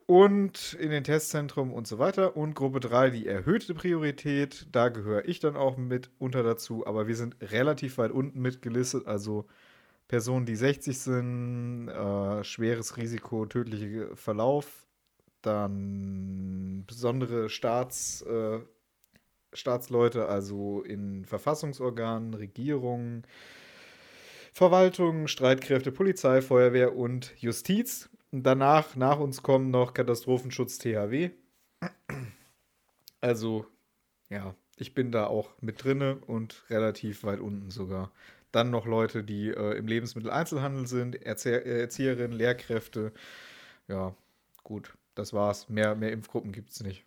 [0.04, 2.36] Und in den Testzentren und so weiter.
[2.36, 4.66] Und Gruppe 3, die erhöhte Priorität.
[4.72, 6.86] Da gehöre ich dann auch mit unter dazu.
[6.86, 9.06] Aber wir sind relativ weit unten mitgelistet.
[9.06, 9.46] Also
[10.08, 14.87] Personen, die 60 sind, äh, schweres Risiko, tödlicher Verlauf,
[15.42, 18.60] dann besondere Staats, äh,
[19.52, 23.26] Staatsleute, also in Verfassungsorganen, Regierungen,
[24.52, 28.10] Verwaltung, Streitkräfte, Polizei, Feuerwehr und Justiz.
[28.30, 31.30] Und danach, nach uns kommen noch Katastrophenschutz THW.
[33.20, 33.66] Also,
[34.30, 38.12] ja, ich bin da auch mit drinne und relativ weit unten sogar.
[38.52, 43.12] Dann noch Leute, die äh, im Lebensmitteleinzelhandel sind, Erzie Erzieherinnen, Lehrkräfte.
[43.88, 44.14] Ja,
[44.62, 45.68] gut das war's.
[45.68, 47.04] Mehr, mehr Impfgruppen gibt es nicht.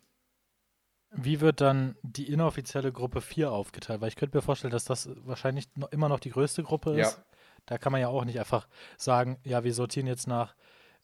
[1.14, 4.00] Wie wird dann die inoffizielle Gruppe 4 aufgeteilt?
[4.00, 7.18] Weil ich könnte mir vorstellen, dass das wahrscheinlich noch, immer noch die größte Gruppe ist.
[7.18, 7.24] Ja.
[7.66, 10.54] Da kann man ja auch nicht einfach sagen, ja, wir sortieren jetzt nach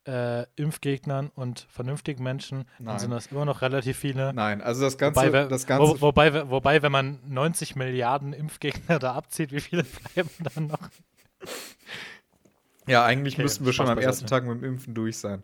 [0.07, 2.87] äh, Impfgegnern und vernünftigen Menschen, Nein.
[2.87, 4.33] dann sind das immer noch relativ viele.
[4.33, 8.99] Nein, also das Ganze, Wobei, das Ganze Wo, wobei, wobei, wenn man 90 Milliarden Impfgegner
[8.99, 10.88] da abzieht, wie viele bleiben dann noch?
[12.88, 15.42] Ja, eigentlich Okay, müssten wir schon am ersten Tag mit dem Impfen durch sein.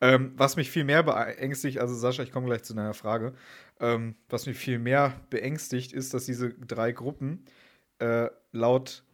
[0.00, 3.34] Ähm, was mich viel mehr beängstigt, also Sascha, ich komme gleich zu deiner Frage,
[3.80, 7.44] ähm, was mich viel mehr beängstigt, ist, dass diese drei Gruppen
[7.98, 9.04] äh, laut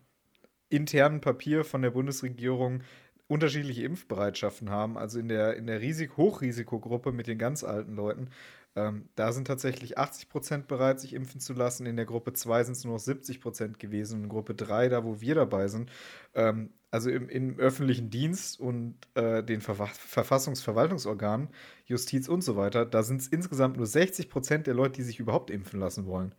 [0.69, 2.83] internen Papier von der Bundesregierung
[3.27, 4.99] unterschiedliche Impfbereitschaften haben.
[4.99, 8.29] Also in der, in der Risik Hochrisikogruppe mit den ganz alten Leuten,
[8.75, 11.85] ähm, da sind tatsächlich 80 Prozent bereit, sich impfen zu lassen.
[11.85, 14.25] In der Gruppe 2 sind es nur noch 70 Prozent gewesen.
[14.25, 15.91] In Gruppe 3, da wo wir dabei sind,
[16.35, 21.49] ähm, also im, im öffentlichen Dienst und äh, den Verfa Verfassungsverwaltungsorganen,
[21.85, 25.21] Justiz und so weiter, da sind es insgesamt nur 60 Prozent der Leute, die sich
[25.21, 26.35] überhaupt impfen lassen wollen.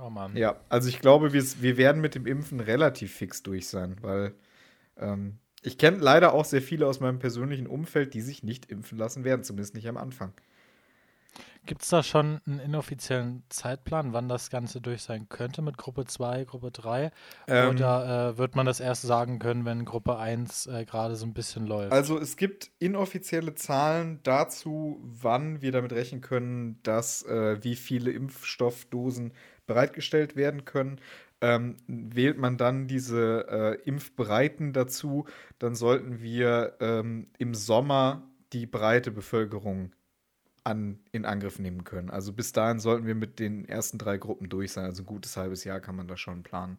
[0.00, 0.36] Oh Mann.
[0.36, 4.34] Ja, also ich glaube, wir, wir werden mit dem Impfen relativ fix durch sein, weil
[4.96, 8.98] ähm, ich kenne leider auch sehr viele aus meinem persönlichen Umfeld, die sich nicht impfen
[8.98, 10.32] lassen werden, zumindest nicht am Anfang.
[11.64, 16.04] Gibt es da schon einen inoffiziellen Zeitplan, wann das Ganze durch sein könnte mit Gruppe
[16.04, 17.12] 2, Gruppe 3?
[17.46, 21.24] Ähm, Oder äh, wird man das erst sagen können, wenn Gruppe 1 äh, gerade so
[21.24, 21.92] ein bisschen läuft?
[21.92, 28.10] Also es gibt inoffizielle Zahlen dazu, wann wir damit rechnen können, dass äh, wie viele
[28.10, 29.32] Impfstoffdosen
[29.66, 31.00] bereitgestellt werden können.
[31.42, 35.26] Ähm, wählt man dann diese äh, Impfbereiten dazu,
[35.58, 39.92] dann sollten wir ähm, im Sommer die breite Bevölkerung
[40.64, 42.10] an, in Angriff nehmen können.
[42.10, 44.84] Also bis dahin sollten wir mit den ersten drei Gruppen durch sein.
[44.84, 46.78] Also ein gutes halbes Jahr kann man da schon planen.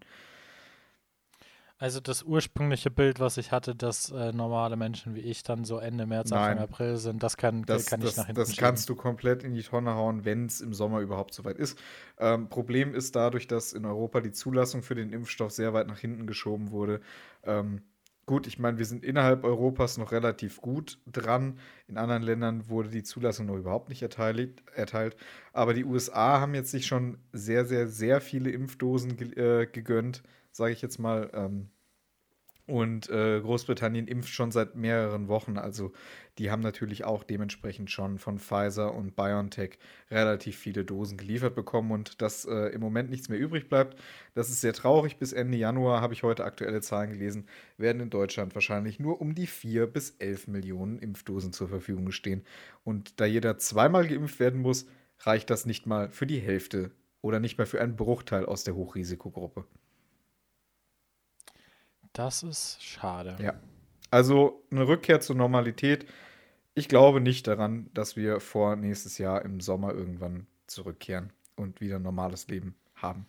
[1.77, 5.79] Also das ursprüngliche Bild, was ich hatte, dass äh, normale Menschen wie ich dann so
[5.79, 6.59] Ende März, Anfang.
[6.59, 9.53] April sind, das kann, Das, kann ich das, nach hinten das kannst du komplett in
[9.53, 11.77] die Tonne hauen, wenn es im Sommer überhaupt soweit ist.
[12.19, 15.97] Ähm, Problem ist dadurch, dass in Europa die Zulassung für den Impfstoff sehr weit nach
[15.99, 17.01] hinten geschoben wurde.
[17.43, 17.81] Ähm,
[18.25, 21.57] gut, ich meine, wir sind innerhalb Europas noch relativ gut dran.
[21.87, 24.63] In anderen Ländern wurde die Zulassung noch überhaupt nicht erteilt.
[24.75, 25.17] erteilt.
[25.51, 30.23] Aber die USA haben jetzt sich schon sehr, sehr, sehr viele Impfdosen ge äh, gegönnt,
[30.53, 31.29] sage ich jetzt mal.
[31.33, 31.69] Ähm,
[32.65, 35.57] und äh, Großbritannien impft schon seit mehreren Wochen.
[35.57, 35.91] Also
[36.37, 41.91] die haben natürlich auch dementsprechend schon von Pfizer und BioNTech relativ viele Dosen geliefert bekommen
[41.91, 43.99] und dass äh, im Moment nichts mehr übrig bleibt.
[44.33, 45.17] Das ist sehr traurig.
[45.17, 49.35] Bis Ende Januar habe ich heute aktuelle Zahlen gelesen, werden in Deutschland wahrscheinlich nur um
[49.35, 52.45] die 4 bis 11 Millionen Impfdosen zur Verfügung stehen.
[52.85, 54.85] Und da jeder zweimal geimpft werden muss,
[55.19, 58.75] reicht das nicht mal für die Hälfte oder nicht mal für einen Bruchteil aus der
[58.75, 59.65] Hochrisikogruppe.
[62.13, 63.35] Das ist schade.
[63.41, 63.55] Ja.
[64.11, 66.05] Also eine Rückkehr zur Normalität.
[66.75, 71.97] Ich glaube nicht daran, dass wir vor nächstes Jahr im Sommer irgendwann zurückkehren und wieder
[71.97, 73.25] ein normales Leben haben.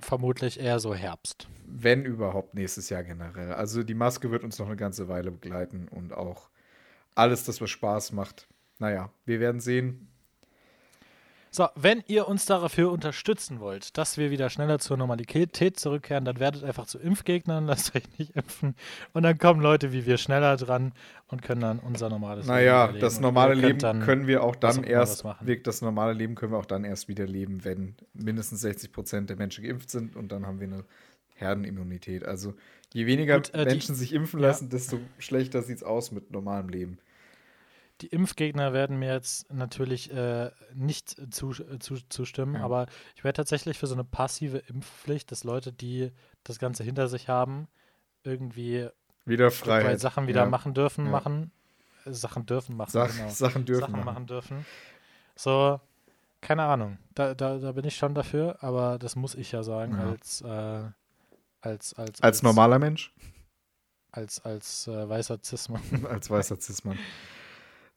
[0.00, 1.48] Vermutlich eher so Herbst.
[1.64, 3.52] Wenn überhaupt nächstes Jahr generell.
[3.52, 6.50] Also die Maske wird uns noch eine ganze Weile begleiten und auch
[7.14, 8.46] alles, das was Spaß macht.
[8.78, 10.08] Naja, wir werden sehen.
[11.50, 16.38] So, wenn ihr uns dafür unterstützen wollt, dass wir wieder schneller zur Normalität zurückkehren, dann
[16.38, 18.74] werdet einfach zu Impfgegnern, lasst euch nicht impfen.
[19.14, 20.92] Und dann kommen Leute wie wir schneller dran
[21.28, 24.84] und können dann unser normales Naja, Leben das Und normale Leben können wir auch dann
[24.84, 25.24] erst,
[25.64, 29.36] das normale Leben können wir auch dann erst wieder leben, wenn mindestens 60 Prozent der
[29.36, 30.84] Menschen geimpft sind und dann haben wir eine
[31.36, 32.24] Herdenimmunität.
[32.24, 32.54] Also
[32.92, 34.48] je weniger Gut, äh, die- Menschen sich impfen ja.
[34.48, 36.98] lassen, desto schlechter sieht es aus mit normalem Leben.
[38.02, 42.64] Die Impfgegner werden mir jetzt natürlich äh, nicht zu, zu, zustimmen, Ja.
[42.64, 46.12] aber ich wäre tatsächlich für so eine passive Impfpflicht, dass Leute, die
[46.44, 47.68] das Ganze hinter sich haben,
[48.22, 48.88] irgendwie
[49.24, 49.98] Wieder Freiheit.
[50.00, 50.46] Sachen wieder ja.
[50.50, 51.10] machen dürfen, Ja.
[51.10, 51.50] machen.
[52.04, 53.28] Äh, Sachen dürfen machen, Sach, genau.
[53.30, 54.04] Sachen dürfen Sachen machen.
[54.04, 54.66] machen dürfen.
[55.34, 55.80] So,
[56.42, 56.98] keine Ahnung.
[57.14, 60.10] Da, da, da bin ich schon dafür, aber das muss ich ja sagen, Ja.
[60.10, 60.90] als, äh,
[61.62, 63.12] als, als, Als normaler Mensch,
[64.12, 66.06] Als, als äh, weißer Cis-Mann.
[66.10, 66.98] als weißer Cis-Mann.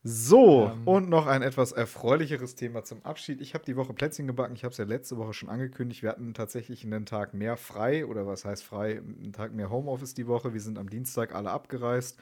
[0.02, 0.88] So, Ähm.
[0.88, 3.42] und noch ein etwas erfreulicheres Thema zum Abschied.
[3.42, 4.54] Ich habe die Woche Plätzchen gebacken.
[4.54, 6.02] Ich habe es ja letzte Woche schon angekündigt.
[6.02, 8.98] Wir hatten tatsächlich einen Tag mehr frei, oder was heißt frei?
[8.98, 10.54] Einen Tag mehr Homeoffice die Woche.
[10.54, 12.18] Wir sind am Dienstag alle abgereist.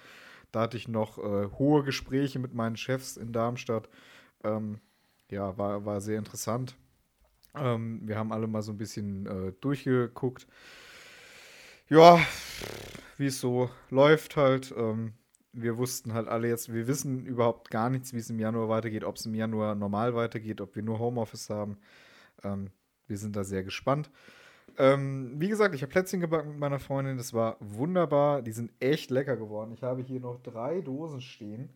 [0.51, 3.89] Da hatte ich noch äh, hohe Gespräche mit meinen Chefs in Darmstadt.
[4.43, 4.81] Ähm,
[5.31, 6.75] ja, war, war sehr interessant.
[7.55, 10.49] Ähm, wir haben alle mal so ein bisschen äh, durchgeguckt.
[11.89, 12.19] Ja,
[13.19, 14.75] wie es so läuft halt.
[14.77, 15.13] Ähm,
[15.53, 19.05] wir wussten halt alle jetzt, wir wissen überhaupt gar nichts, wie es im Januar weitergeht,
[19.05, 21.79] ob es im Januar normal weitergeht, ob wir nur Homeoffice haben.
[22.45, 22.71] Ähm,
[23.07, 24.11] wir sind da sehr gespannt.
[24.77, 27.17] Ähm, wie gesagt, ich habe Plätzchen gebacken mit meiner Freundin.
[27.17, 28.43] Das war wunderbar.
[28.43, 29.73] Die sind echt lecker geworden.
[29.73, 31.71] Ich habe hier noch drei Dosen stehen.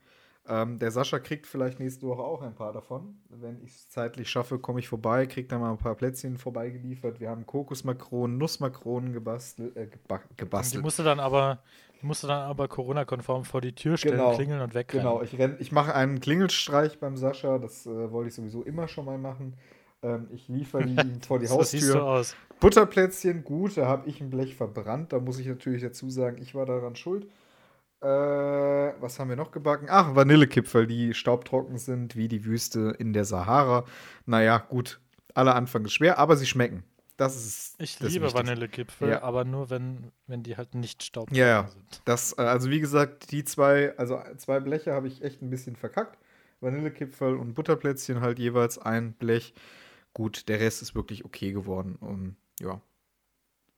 [0.49, 3.17] Ähm, der Sascha kriegt vielleicht nächste Woche auch ein paar davon.
[3.29, 7.21] Wenn ich es zeitlich schaffe, komme ich vorbei, kriege dann mal ein paar Plätzchen vorbeigeliefert.
[7.21, 9.77] Wir haben Kokosmakronen, Nussmakronen gebastelt.
[9.77, 9.89] Äh,
[10.37, 10.81] gebastelt.
[10.81, 11.61] Die musst du dann aber,
[12.01, 14.35] musst du dann aber Corona-konform vor die Tür stellen, Genau.
[14.35, 15.07] klingeln und wegrennen.
[15.07, 17.59] Genau, ich, renn, ich mache einen Klingelstreich beim Sascha.
[17.59, 19.55] Das äh, wollte ich sowieso immer schon mal machen.
[20.03, 22.05] Ähm, ich liefere die ihm vor die so siehst du Haustür.
[22.05, 22.37] aus.
[22.59, 25.13] Butterplätzchen, gut, da habe ich ein Blech verbrannt.
[25.13, 27.29] Da muss ich natürlich dazu sagen, ich war daran schuld.
[28.03, 28.07] Äh,
[29.01, 29.87] was haben wir noch gebacken?
[29.89, 33.85] Ach, Vanillekipferl, die staubtrocken sind, wie die Wüste in der Sahara.
[34.27, 35.01] Naja, gut,
[35.35, 36.83] aller Anfang ist schwer, aber sie schmecken.
[37.17, 38.49] Das ist Ich das liebe Wichtigste.
[38.49, 39.23] Vanillekipfel, Ja.
[39.23, 41.69] aber nur wenn, wenn die halt nicht staubtrocken Ja, ja.
[41.69, 42.03] sind.
[42.05, 45.77] Das, äh, also wie gesagt, die zwei, also zwei Bleche habe ich echt ein bisschen
[45.77, 46.19] verkackt.
[46.61, 49.55] Vanillekipferl und Butterplätzchen halt jeweils ein Blech.
[50.15, 51.97] Gut, der Rest ist wirklich okay geworden.
[52.01, 52.81] Und ja.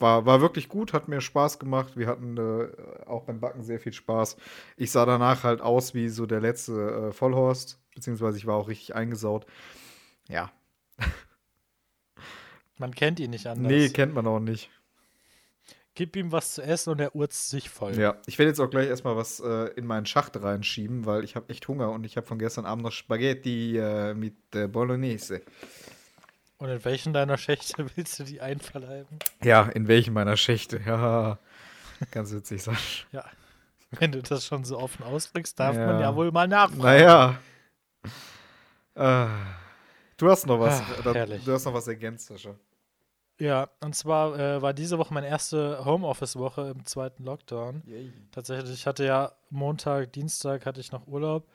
[0.05, 1.97] War, war wirklich gut, hat mir Spaß gemacht.
[1.97, 2.69] Wir hatten äh,
[3.07, 4.37] auch beim Backen sehr viel Spaß.
[4.77, 8.69] Ich sah danach halt aus wie so der letzte äh, Vollhorst, beziehungsweise ich war auch
[8.69, 9.47] richtig eingesaut.
[10.29, 10.53] Ja.
[12.77, 13.73] Man kennt ihn nicht anders.
[13.73, 14.69] Nee, kennt man auch nicht.
[15.95, 17.99] Gib ihm was zu essen und er urzt sich voll.
[17.99, 21.35] Ja, ich werde jetzt auch gleich erstmal was äh, in meinen Schacht reinschieben, weil ich
[21.35, 25.41] habe echt Hunger und ich habe von gestern Abend noch Spaghetti äh, mit äh, Bolognese.
[26.59, 29.19] Und in welchen deiner Schächte willst du die einverleiben?
[29.43, 30.81] Ja, in welchen meiner Schächte?
[30.85, 31.39] Ja,
[32.11, 33.07] ganz witzig, Sasch.
[33.13, 33.25] Ja.
[33.93, 35.87] Wenn du das schon so offen ausdrückst, darf Ja.
[35.87, 36.83] man ja wohl mal nachfragen.
[36.83, 37.39] Naja.
[38.95, 39.27] Äh,
[40.17, 40.81] du hast noch was.
[40.81, 42.55] Ach, da- du hast noch was ergänzt, Sascha.
[43.41, 47.83] Ja, und zwar äh, war diese Woche meine erste Homeoffice-Woche im zweiten Lockdown.
[48.31, 51.49] Tatsächlich, ich hatte ja Montag, Dienstag hatte ich noch Urlaub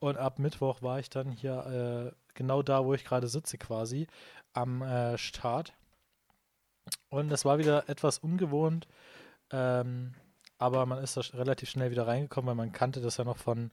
[0.00, 4.06] und ab Mittwoch war ich dann hier äh, genau da, wo ich gerade sitze quasi,
[4.52, 5.74] am äh, Start.
[7.08, 8.86] Und es war wieder etwas ungewohnt,
[9.50, 10.14] ähm,
[10.58, 13.72] aber man ist da relativ schnell wieder reingekommen, weil man kannte das ja noch von,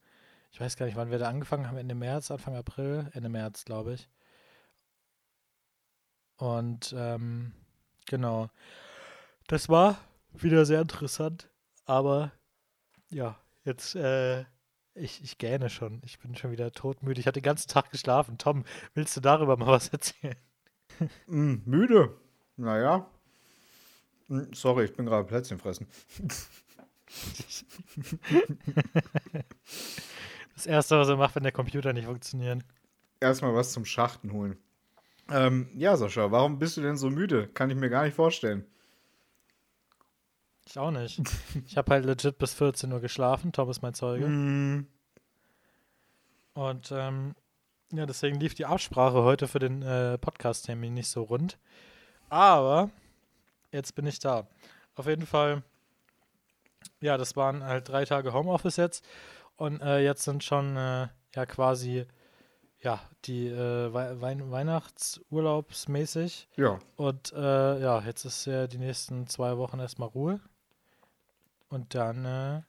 [0.51, 3.65] ich weiß gar nicht, wann wir da angefangen haben, Ende März, Anfang April, Ende März,
[3.65, 4.09] glaube ich.
[6.37, 7.53] Und ähm,
[8.05, 8.49] genau,
[9.47, 9.97] das war
[10.33, 11.49] wieder sehr interessant,
[11.85, 12.31] aber
[13.09, 14.45] ja, jetzt, äh,
[14.95, 16.01] ich, ich gähne schon.
[16.05, 17.19] Ich bin schon wieder todmüde.
[17.19, 18.37] Ich hatte den ganzen Tag geschlafen.
[18.37, 20.35] Tom, willst du darüber mal was erzählen?
[21.27, 22.15] Mm, müde.
[22.57, 23.07] Naja.
[24.27, 25.87] Mm, sorry, ich bin gerade Plätzchen fressen.
[30.55, 32.61] Das erste, was er macht, wenn der Computer nicht funktioniert.
[33.19, 34.57] Erstmal was zum Schachten holen.
[35.31, 37.47] Ähm, ja, Sascha, warum bist du denn so müde?
[37.47, 38.65] Kann ich mir gar nicht vorstellen.
[40.65, 41.21] Ich auch nicht.
[41.67, 43.51] Ich habe halt legit bis 14 Uhr geschlafen.
[43.51, 44.25] Tom ist mein Zeuge.
[44.27, 44.87] Mm,
[46.53, 47.35] Und ähm,
[47.91, 51.57] ja, deswegen lief die Absprache heute für den äh, Podcast-Termin nicht so rund.
[52.29, 52.89] Aber
[53.71, 54.47] jetzt bin ich da.
[54.95, 55.63] Auf jeden Fall,
[57.01, 59.05] ja, das waren halt drei Tage Homeoffice jetzt.
[59.57, 62.05] Und äh, jetzt sind schon äh, ja quasi
[62.79, 66.47] ja die äh, Wein Weihnachtsurlaubsmäßig.
[66.57, 70.39] ja, Und äh, ja, jetzt ist ja die nächsten zwei Wochen erstmal Ruhe.
[71.73, 72.61] Und dann äh,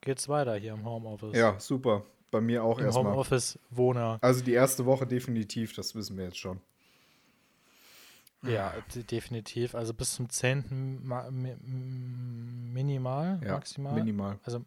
[0.00, 1.36] geht's weiter hier im Homeoffice.
[1.36, 2.04] ja, super.
[2.30, 3.04] Bei mir auch Im erstmal.
[3.12, 4.18] Homeoffice-Wohner.
[4.20, 6.60] Also die erste Woche definitiv, das wissen wir jetzt schon.
[8.42, 9.74] Ja, de- definitiv.
[9.74, 11.00] Also bis zum 10.
[11.04, 11.28] Ma
[12.72, 13.94] minimal, Ja, maximal.
[13.94, 14.38] Minimal.
[14.44, 14.64] also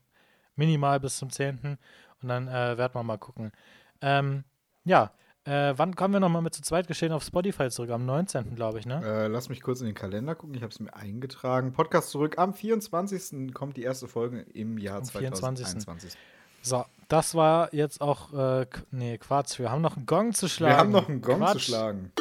[0.56, 1.78] minimal bis zum 10.
[2.22, 3.52] Und dann äh, werden wir mal gucken.
[4.02, 4.44] Ähm,
[4.84, 5.12] ja,
[5.46, 7.90] äh, wann kommen wir nochmal mit zu zweit geschehen auf Spotify zurück?
[7.92, 8.56] Am 19.
[8.56, 9.02] glaube ich, ne?
[9.04, 10.56] Äh, lass mich kurz in den Kalender gucken.
[10.56, 11.74] Ich habe es mir eingetragen.
[11.74, 12.38] Podcast zurück.
[12.38, 13.54] Am 24.
[13.54, 16.14] kommt die erste Folge im Jahr Am 2021.
[16.62, 19.58] So, das war jetzt auch, äh, nee, Quatsch.
[19.58, 20.74] Wir haben noch einen Gong zu schlagen.
[20.74, 21.62] Wir haben noch einen Gong zu Quatsch.
[21.64, 22.12] schlagen.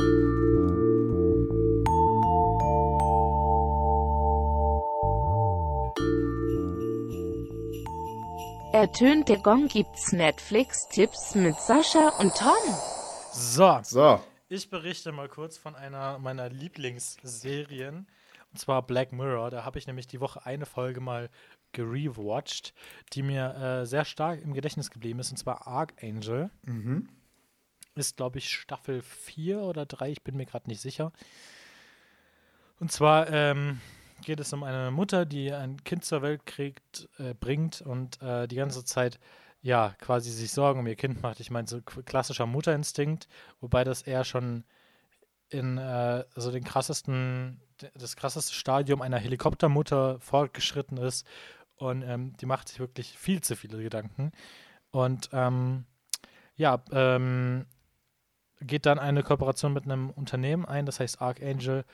[8.73, 12.90] Ertönt der Gong gibt's Netflix-Tipps mit Sascha und Tom.
[13.33, 18.07] So, So, Ich berichte mal kurz von einer meiner Lieblingsserien.
[18.53, 19.51] Und zwar Black Mirror.
[19.51, 21.31] Da habe ich nämlich die Woche eine Folge mal
[21.73, 22.75] gerewatcht,
[23.13, 25.31] die mir äh, sehr stark im Gedächtnis geblieben ist.
[25.31, 26.51] Und zwar Archangel.
[26.65, 27.09] Mhm.
[27.95, 30.11] Ist, glaube ich, Staffel 4 oder 3.
[30.11, 31.13] Ich bin mir gerade nicht sicher.
[32.81, 33.81] Und zwar ähm,
[34.25, 38.49] geht es um eine Mutter, die ein Kind zur Welt kriegt, äh, bringt und äh,
[38.49, 39.21] die ganze Zeit
[39.63, 41.41] ja quasi sich Sorgen um ihr Kind macht.
[41.41, 43.29] Ich meine, so klassischer Mutterinstinkt,
[43.61, 44.65] wobei das eher schon
[45.49, 47.61] in äh, so den krassesten,
[47.95, 51.27] das krasseste Stadium einer Helikoptermutter fortgeschritten ist.
[51.77, 54.33] Und ähm, die macht sich wirklich viel zu viele Gedanken.
[54.91, 55.87] Und ähm,
[56.57, 57.67] ja, ähm,
[58.61, 61.85] geht dann eine Kooperation mit einem Unternehmen ein, das heißt Archangel,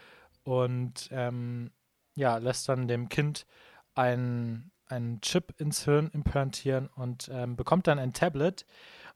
[0.42, 1.70] und ähm,
[2.14, 3.46] ja, lässt dann dem Kind
[3.94, 8.66] ein einen Chip ins Hirn implantieren und ähm, bekommt dann ein Tablet,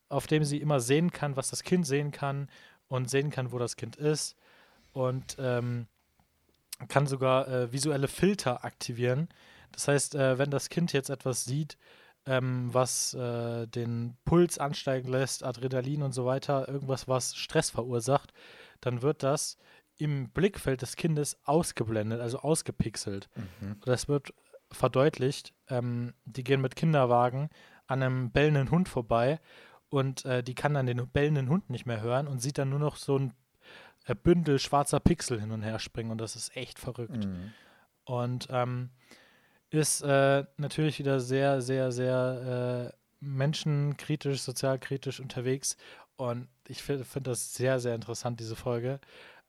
[0.09, 2.49] auf dem sie immer sehen kann, was das Kind sehen kann
[2.89, 4.37] und sehen kann, wo das Kind ist
[4.93, 5.87] und ähm,
[6.89, 9.29] kann sogar äh, visuelle Filter aktivieren.
[9.73, 11.77] Das heißt, äh, wenn das Kind jetzt etwas sieht,
[12.27, 18.33] ähm, was äh, den Puls ansteigen lässt, Adrenalin und so weiter, irgendwas, was Stress verursacht,
[18.81, 19.57] dann wird das
[19.97, 23.29] im Blickfeld des Kindes ausgeblendet, also ausgepixelt.
[23.35, 23.77] Mhm.
[23.85, 24.33] Das wird
[24.73, 25.55] verdeutlicht.
[25.69, 27.51] Ähm, die gehen mit Kinderwagen
[27.87, 29.41] an einem bellenden Hund vorbei
[29.89, 32.79] und äh, die kann dann den bellenden Hund nicht mehr hören und sieht dann nur
[32.79, 33.35] noch so ein
[34.07, 37.27] äh, Bündel schwarzer Pixel hin und her springen und das ist echt verrückt.
[37.27, 37.53] Mhm.
[38.05, 38.91] Und ähm,
[39.71, 45.77] ist äh, natürlich wieder sehr, sehr, sehr äh, menschenkritisch, sozialkritisch unterwegs
[46.17, 49.01] und ich finde find das sehr, sehr interessant, diese Folge.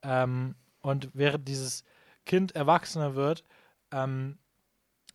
[0.02, 1.84] Ähm, und während dieses
[2.26, 3.44] Kind erwachsener wird,
[3.92, 4.38] ähm,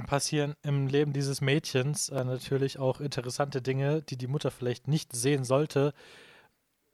[0.06, 5.14] passieren im Leben dieses Mädchens äh, natürlich auch interessante Dinge, die die Mutter vielleicht nicht
[5.14, 5.94] sehen sollte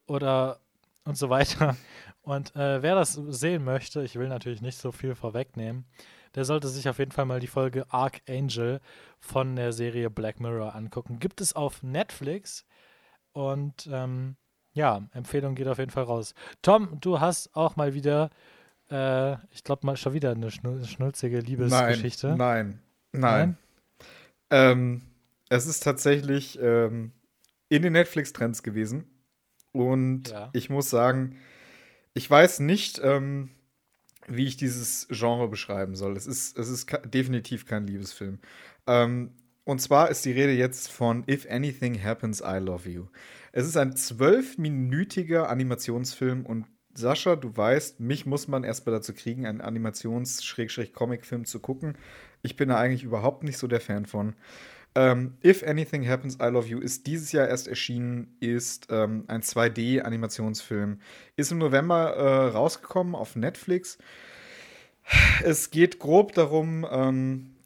[0.07, 0.61] oder
[1.05, 1.77] und so weiter.
[2.23, 5.85] Und äh, wer das sehen möchte, ich will natürlich nicht so viel vorwegnehmen,
[6.37, 8.81] der sollte sich auf jeden Fall mal die Folge Archangel
[9.19, 11.19] von der Serie Black Mirror angucken.
[11.19, 12.65] Gibt es auf Netflix
[13.33, 14.37] und ähm,
[14.73, 16.35] ja, Empfehlung geht auf jeden Fall raus.
[16.63, 18.31] Tom, du hast auch mal wieder,
[18.91, 22.29] äh, ich glaube mal schon wieder eine schnulzige Liebesgeschichte.
[22.29, 22.83] Nein, nein,
[23.13, 23.57] nein.
[24.51, 25.03] Ähm,
[25.49, 27.13] es ist tatsächlich ähm,
[27.69, 29.05] in den Netflix-Trends gewesen.
[29.73, 30.51] Und ja.
[30.53, 31.39] ich muss sagen,
[32.15, 33.51] ich weiß nicht, ähm,
[34.27, 36.17] wie ich dieses Genre beschreiben soll.
[36.17, 38.39] Es ist, es ist definitiv kein Liebesfilm.
[38.87, 39.33] Ähm,
[39.65, 43.07] und zwar ist die Rede jetzt von If Anything Happens, I Love You.
[43.53, 49.47] Es ist ein zwölfminütiger Animationsfilm und Sascha, du weißt, mich muss man erstmal dazu kriegen,
[49.47, 51.97] einen Animations-Comic-Film zu gucken.
[52.43, 54.35] Ich bin da eigentlich überhaupt nicht so der Fan von.
[54.95, 59.43] Ähm, If Anything Happens, I Love You ist dieses Jahr erst erschienen, ist ähm, ein
[59.43, 60.99] 2D-Animationsfilm.
[61.37, 63.99] Ist im November äh, rausgekommen auf Netflix.
[65.43, 67.57] Es geht grob darum, ähm,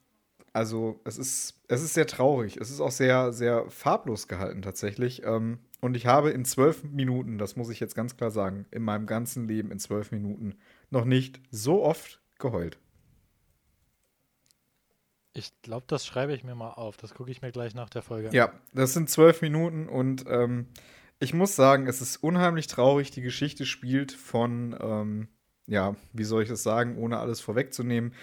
[0.53, 2.57] also es ist, es ist sehr traurig.
[2.57, 5.23] Es ist auch sehr, sehr farblos gehalten tatsächlich.
[5.25, 8.83] Ähm, und ich habe in zwölf Minuten, das muss ich jetzt ganz klar sagen, in
[8.83, 10.55] meinem ganzen Leben in zwölf Minuten
[10.91, 12.79] noch nicht so oft geheult.
[15.37, 16.96] Ich glaube, das schreibe ich mir mal auf.
[16.96, 18.35] Das gucke ich mir gleich nach der Folge an.
[18.35, 20.66] Ja, das sind zwölf Minuten und ähm,
[21.18, 23.11] ich muss sagen, es ist unheimlich traurig.
[23.11, 25.29] Die Geschichte spielt von, ähm,
[25.66, 28.14] ja, wie soll ich das sagen, ohne alles vorwegzunehmen.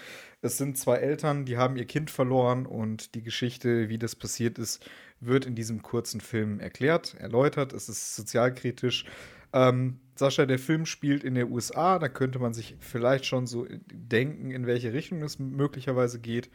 [0.42, 4.58] Es sind zwei Eltern, die haben ihr Kind verloren und die Geschichte, wie das passiert
[4.58, 4.84] ist,
[5.20, 7.72] wird in diesem kurzen Film erklärt, erläutert.
[7.72, 9.04] Es ist sozialkritisch.
[9.52, 13.68] Ähm, Sascha, der Film spielt in der USA, da könnte man sich vielleicht schon so
[13.92, 16.50] denken, in welche Richtung es möglicherweise geht.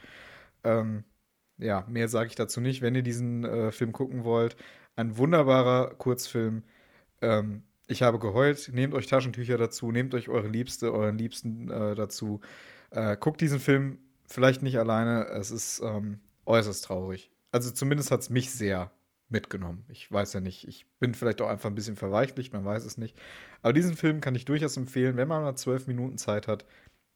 [0.63, 1.03] Ähm,
[1.57, 2.81] ja, mehr sage ich dazu nicht.
[2.81, 4.55] Wenn ihr diesen äh, Film gucken wollt,
[4.95, 6.63] ein wunderbarer Kurzfilm.
[7.21, 8.69] Ähm, ich habe geheult.
[8.73, 12.41] Nehmt euch Taschentücher dazu, nehmt euch eure Liebste, euren Liebsten äh, dazu.
[12.91, 15.25] Äh, guckt diesen Film vielleicht nicht alleine.
[15.27, 17.31] Es ist ähm, äußerst traurig.
[17.51, 18.91] Also zumindest hat es mich sehr
[19.29, 19.85] mitgenommen.
[19.89, 22.97] Ich weiß ja nicht, ich bin vielleicht auch einfach ein bisschen verweichlicht, man weiß es
[22.97, 23.17] nicht.
[23.61, 26.65] Aber diesen Film kann ich durchaus empfehlen, wenn man mal zwölf Minuten Zeit hat.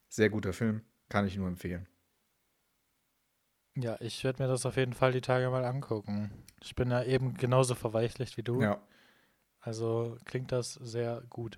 [0.10, 1.88] Sehr guter Film, kann ich nur empfehlen.
[3.76, 6.32] Ja, ich werde mir das auf jeden Fall die Tage mal angucken.
[6.62, 8.62] Ich bin ja eben genauso verweichlicht wie du.
[8.62, 8.80] Ja.
[9.60, 11.58] Also klingt das sehr gut.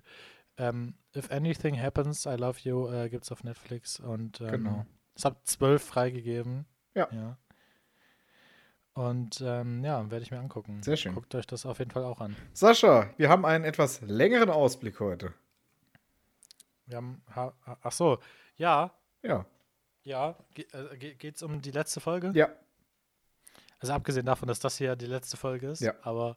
[0.56, 4.86] Ähm, If Anything Happens, I Love You äh, gibt es auf Netflix und ähm, genau.
[5.14, 6.64] es hat zwölf freigegeben.
[6.94, 7.08] Ja.
[7.12, 7.36] ja.
[8.94, 10.82] Und ähm, ja, werde ich mir angucken.
[10.82, 11.14] Sehr schön.
[11.14, 12.34] Guckt euch das auf jeden Fall auch an.
[12.54, 15.34] Sascha, wir haben einen etwas längeren Ausblick heute.
[16.86, 17.22] Wir haben,
[17.82, 18.18] ach so,
[18.56, 18.92] ja.
[19.22, 19.44] Ja.
[20.06, 22.30] Ja, ge äh, geht es um die letzte Folge?
[22.32, 22.48] Ja.
[23.80, 25.80] Also abgesehen davon, dass das hier die letzte Folge ist.
[25.80, 25.94] Ja.
[26.02, 26.36] Aber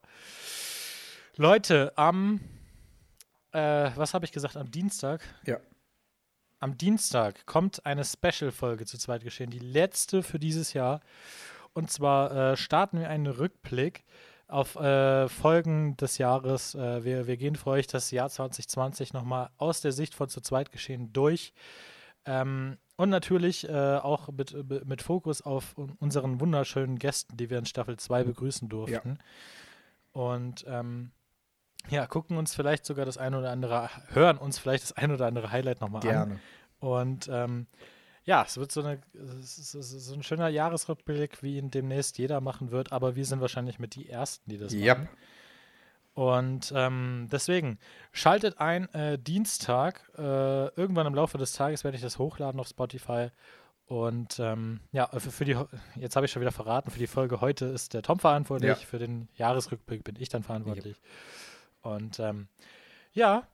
[1.36, 2.42] Leute, am,
[3.52, 5.22] äh, was habe ich gesagt, am Dienstag?
[5.46, 5.60] Ja.
[6.60, 11.00] Am Dienstag kommt eine Special-Folge zu zweit geschehen, die letzte für dieses Jahr.
[11.74, 14.04] Und zwar äh, starten wir einen Rückblick
[14.48, 16.74] auf äh, Folgen des Jahres.
[16.74, 20.42] Äh, wir, wir gehen für euch das Jahr 2020 nochmal aus der Sicht von zu
[20.42, 21.54] zweit geschehen durch.
[22.26, 24.54] Ähm, und natürlich äh, auch mit,
[24.86, 29.20] mit Fokus auf unseren wunderschönen Gästen, die wir in Staffel 2 begrüßen durften.
[29.20, 30.22] Ja.
[30.22, 31.12] Und ähm,
[31.88, 35.28] ja, gucken uns vielleicht sogar das ein oder andere, hören uns vielleicht das ein oder
[35.28, 36.10] andere Highlight nochmal an.
[36.10, 36.40] Gerne.
[36.80, 37.68] Und ähm,
[38.26, 42.92] ja, es wird so, eine, so ein schöner Jahresrückblick, wie ihn demnächst jeder machen wird,
[42.92, 45.08] aber wir sind wahrscheinlich mit die Ersten, die das yep.
[46.20, 47.80] Und ähm, deswegen
[48.12, 50.12] schaltet ein äh, Dienstag.
[50.18, 53.30] Äh, irgendwann im Laufe des Tages werde ich das hochladen auf Spotify.
[53.86, 55.56] Und ähm, ja, für, für die,
[55.96, 58.76] jetzt habe ich schon wieder verraten, für die Folge heute ist der Tom verantwortlich, Ja.
[58.76, 61.02] für den Jahresrückblick bin ich dann verantwortlich.
[61.84, 62.50] Und ähm,
[63.14, 63.48] ja.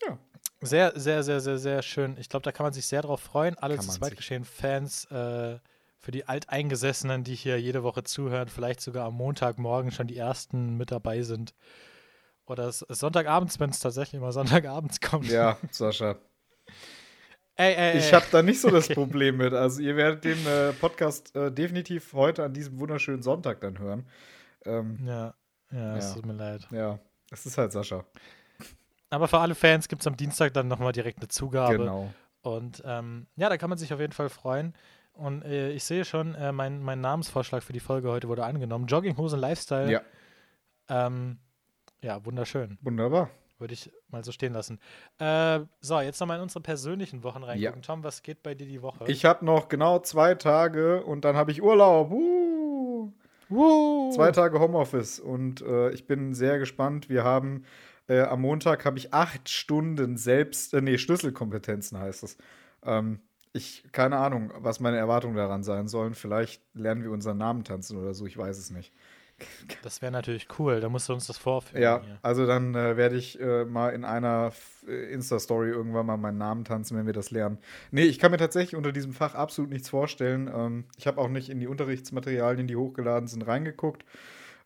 [0.00, 0.18] Ja.
[0.62, 2.16] Sehr, sehr, sehr, sehr, sehr schön.
[2.18, 3.58] Ich glaube, da kann man sich sehr drauf freuen.
[3.58, 5.58] Alle zu zweit geschehen Fans, äh,
[6.00, 10.76] für die Alteingesessenen, die hier jede Woche zuhören, vielleicht sogar am Montagmorgen schon die ersten
[10.76, 11.54] mit dabei sind.
[12.46, 15.26] Oder es ist Sonntagabends, wenn es tatsächlich mal Sonntagabends kommt.
[15.28, 16.16] Ja, Sascha.
[17.56, 17.98] Ey, ey.
[17.98, 19.52] Ich habe da nicht so das Problem mit.
[19.52, 24.06] Also ihr werdet den äh, Podcast äh, definitiv heute an diesem wunderschönen Sonntag dann hören.
[24.64, 25.34] Ähm, Ja,
[25.72, 26.14] ja, es Ja.
[26.14, 26.68] tut mir leid.
[26.70, 27.00] ja,
[27.32, 28.04] es ist halt Sascha.
[29.10, 31.78] Aber für alle Fans gibt es am Dienstag dann nochmal direkt eine Zugabe.
[31.78, 32.14] Genau.
[32.42, 34.74] Und ähm, ja, da kann man sich auf jeden Fall freuen.
[35.18, 38.86] Und äh, ich sehe schon, äh, mein, mein Namensvorschlag für die Folge heute wurde angenommen.
[38.86, 39.90] Jogginghosen Lifestyle.
[39.90, 40.00] Ja,
[40.88, 41.38] Ähm,
[42.00, 42.78] ja, wunderschön.
[42.80, 43.30] wunderbar.
[43.58, 44.78] Würde ich mal so stehen lassen.
[45.18, 47.80] Äh, so, jetzt nochmal in unsere persönlichen Wochen reingucken.
[47.82, 47.86] Ja.
[47.86, 49.04] Tom, was geht bei dir die Woche?
[49.08, 52.12] Ich habe noch genau zwei Tage und dann habe ich Urlaub.
[52.12, 53.12] Uh.
[53.48, 54.12] Woo!
[54.12, 57.08] Zwei Tage Homeoffice und äh, ich bin sehr gespannt.
[57.08, 57.64] Wir haben
[58.06, 62.36] äh, am Montag habe ich acht Stunden selbst, äh, nee, Schlüsselkompetenzen heißt es.
[62.84, 63.20] Ähm,
[63.52, 66.14] ich, keine Ahnung, was meine Erwartungen daran sein sollen.
[66.14, 68.92] Vielleicht lernen wir unseren Namen tanzen oder so, ich weiß es nicht.
[69.82, 70.80] Das wäre natürlich cool.
[70.80, 71.82] Da musst du uns das vorführen.
[71.82, 72.18] Ja, hier.
[72.22, 74.52] also dann äh, werde ich äh, mal in einer
[74.86, 77.58] äh, Insta-Story irgendwann mal meinen Namen tanzen, wenn wir das lernen.
[77.90, 80.50] Nee, ich kann mir tatsächlich unter diesem Fach absolut nichts vorstellen.
[80.52, 84.04] Ähm, ich habe auch nicht in die Unterrichtsmaterialien, die hochgeladen sind, reingeguckt,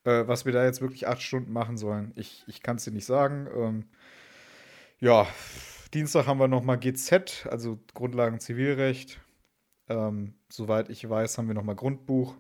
[0.05, 2.13] äh, was wir da jetzt wirklich acht Stunden machen sollen.
[2.17, 3.49] Ich, ich kann es dir nicht sagen.
[3.55, 3.85] Ähm,
[5.01, 5.27] ja,
[5.95, 9.21] Dienstag haben wir nochmal GZ, also Grundlagen Zivilrecht.
[9.89, 12.35] Ähm, soweit ich weiß, haben wir nochmal Grundbuch.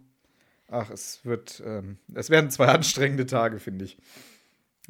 [0.68, 3.98] Ach, es wird, ähm, es werden zwei anstrengende Tage, finde ich.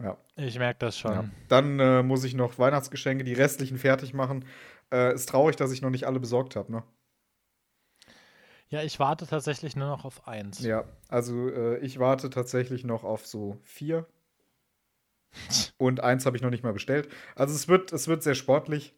[0.01, 0.17] Ja.
[0.37, 1.13] Ich merke das schon.
[1.13, 1.31] Ja.
[1.49, 4.45] Dann äh, muss ich noch Weihnachtsgeschenke, die restlichen fertig machen.
[4.93, 6.83] Äh, ist traurig, dass ich noch nicht alle besorgt habe, ne?
[8.69, 10.61] Ja, ich warte tatsächlich nur noch auf eins.
[10.61, 14.07] Ja, also äh, ich warte tatsächlich noch auf so vier.
[15.79, 17.09] Und eins habe ich noch nicht mal bestellt.
[17.35, 18.95] Also es wird, es wird sehr sportlich.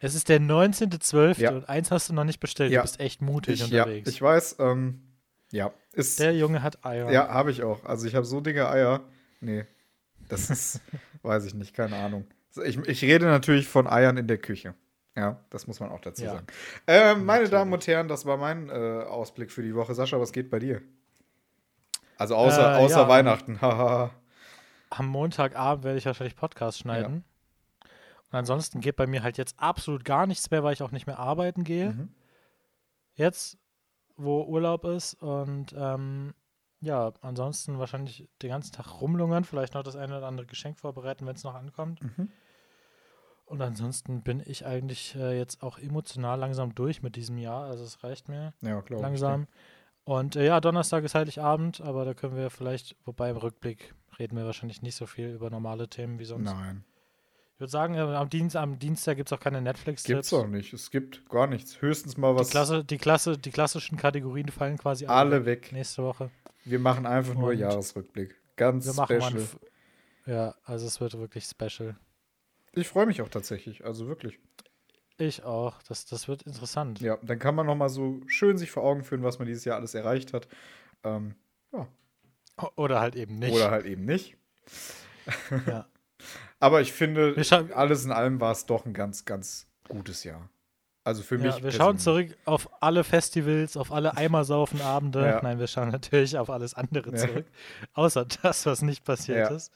[0.00, 1.38] Es ist der 19.12.
[1.40, 1.50] Ja.
[1.52, 2.72] und eins hast du noch nicht bestellt.
[2.72, 2.80] Ja.
[2.80, 4.08] Du bist echt mutig Ich, ja, unterwegs.
[4.08, 5.02] ich weiß, ähm,
[5.52, 7.10] ja, ist, der Junge hat Eier.
[7.12, 7.84] ja, habe ich auch.
[7.84, 9.02] Also ich habe so dicke Eier.
[9.40, 9.66] Nee,
[10.28, 10.80] das ist,
[11.22, 12.26] weiß ich nicht, keine Ahnung.
[12.64, 14.74] Ich, ich rede natürlich von Eiern in der Küche.
[15.16, 16.32] Ja, das muss man auch dazu Ja.
[16.34, 16.46] sagen.
[16.86, 17.48] Ähm, meine.
[17.48, 19.94] Damen und Herren, das war mein äh, Ausblick für die Woche.
[19.94, 20.80] Sascha, was geht bei dir?
[22.16, 23.08] Also außer, Äh, außer ja.
[23.08, 23.60] Weihnachten.
[23.60, 24.12] Haha.
[24.90, 27.24] Am Montagabend werde ich wahrscheinlich Podcast schneiden.
[28.30, 31.06] Und ansonsten geht bei mir halt jetzt absolut gar nichts mehr, weil ich auch nicht
[31.06, 31.92] mehr arbeiten gehe.
[31.92, 32.08] Mhm.
[33.14, 33.58] Jetzt,
[34.16, 35.14] wo Urlaub ist.
[35.14, 36.34] Und ähm,
[36.80, 41.26] ja, ansonsten wahrscheinlich den ganzen Tag rumlungern, vielleicht noch das eine oder andere Geschenk vorbereiten,
[41.26, 42.02] wenn es noch ankommt.
[42.02, 42.30] Mhm.
[43.46, 47.64] Und ansonsten bin ich eigentlich äh, jetzt auch emotional langsam durch mit diesem Jahr.
[47.64, 49.48] Also es reicht mir ja, glaube langsam.
[50.04, 54.36] Und äh, ja, Donnerstag ist Heiligabend, aber da können wir vielleicht, wobei im Rückblick reden
[54.36, 56.44] wir wahrscheinlich nicht so viel über normale Themen wie sonst.
[56.50, 56.84] Nein,
[57.54, 60.30] Ich würde sagen, äh, am, Dienst, am Dienstag gibt es auch keine Netflix-Tipps.
[60.30, 60.72] gibt's auch nicht.
[60.72, 61.80] Es gibt gar nichts.
[61.80, 62.48] Höchstens mal was.
[62.48, 65.70] Die, Klasse, die, Klasse, die klassischen Kategorien fallen quasi Alle weg.
[65.72, 66.30] nächste Woche.
[66.64, 68.36] Wir machen einfach nur Und Jahresrückblick.
[68.56, 69.46] Ganz Wir machen special.
[70.26, 71.96] Ja, also es wird wirklich special.
[72.72, 73.84] Ich freue mich auch tatsächlich.
[73.84, 74.38] Also wirklich.
[75.20, 75.82] Ich auch.
[75.82, 77.00] Das, das wird interessant.
[77.00, 79.64] Ja, dann kann man noch mal so schön sich vor Augen führen, was man dieses
[79.64, 80.48] Jahr alles erreicht hat.
[81.04, 81.34] Ähm,
[81.72, 81.86] ja.
[82.76, 83.52] Oder halt eben nicht.
[83.54, 84.36] Oder halt eben nicht.
[85.66, 85.86] Ja.
[86.58, 87.34] Aber ich finde,
[87.74, 90.48] alles in allem war es doch ein ganz, ganz gutes Jahr.
[91.04, 91.56] Also für mich.
[91.56, 95.20] Ja, wir schauen zurück auf alle Festivals, auf alle Eimersaufen-Abende.
[95.26, 95.40] Ja.
[95.42, 97.16] Nein, wir schauen natürlich auf alles andere Ja.
[97.16, 97.46] zurück.
[97.94, 99.56] Außer das, was nicht passiert Ja.
[99.56, 99.72] ist.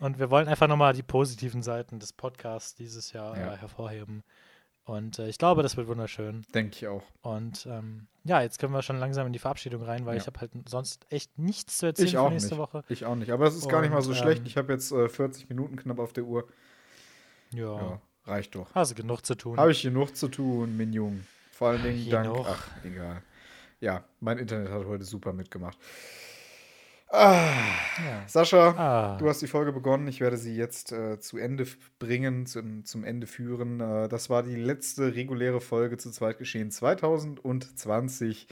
[0.00, 3.54] Und wir wollen einfach nochmal die positiven Seiten des Podcasts dieses Jahr Ja.
[3.54, 4.22] äh, hervorheben.
[4.88, 6.44] Und äh, ich glaube, das wird wunderschön.
[6.54, 7.02] Denke ich auch.
[7.20, 10.20] Und ähm, ja, jetzt können wir schon langsam in die Verabschiedung rein, weil Ja.
[10.22, 12.58] ich habe halt sonst echt nichts zu erzählen Ich für auch nächste nicht.
[12.58, 12.84] Woche.
[12.88, 13.30] Ich auch nicht.
[13.30, 14.40] Aber es ist gar nicht mal so Und, schlecht.
[14.40, 16.48] ähm, Ich habe jetzt äh, 40 Minuten knapp auf der Uhr.
[17.52, 18.74] Ja, Ja, reicht doch.
[18.74, 19.58] hast du genug zu tun.
[19.58, 21.22] Habe ich genug zu tun, Minjung.
[21.52, 22.26] Vor allen Dingen dank.
[22.32, 22.46] Genug.
[22.48, 23.22] Ach, egal.
[23.80, 25.76] Ja, mein Internet hat heute super mitgemacht.
[27.10, 27.40] Ah,
[28.04, 28.22] ja.
[28.26, 30.06] Sascha, Ah, du hast die Folge begonnen.
[30.08, 31.66] Ich werde sie jetzt äh, zu Ende
[31.98, 33.80] bringen, zum, zum Ende führen.
[33.80, 38.46] Äh, das war die letzte reguläre Folge zu Zweitgeschehen 2020.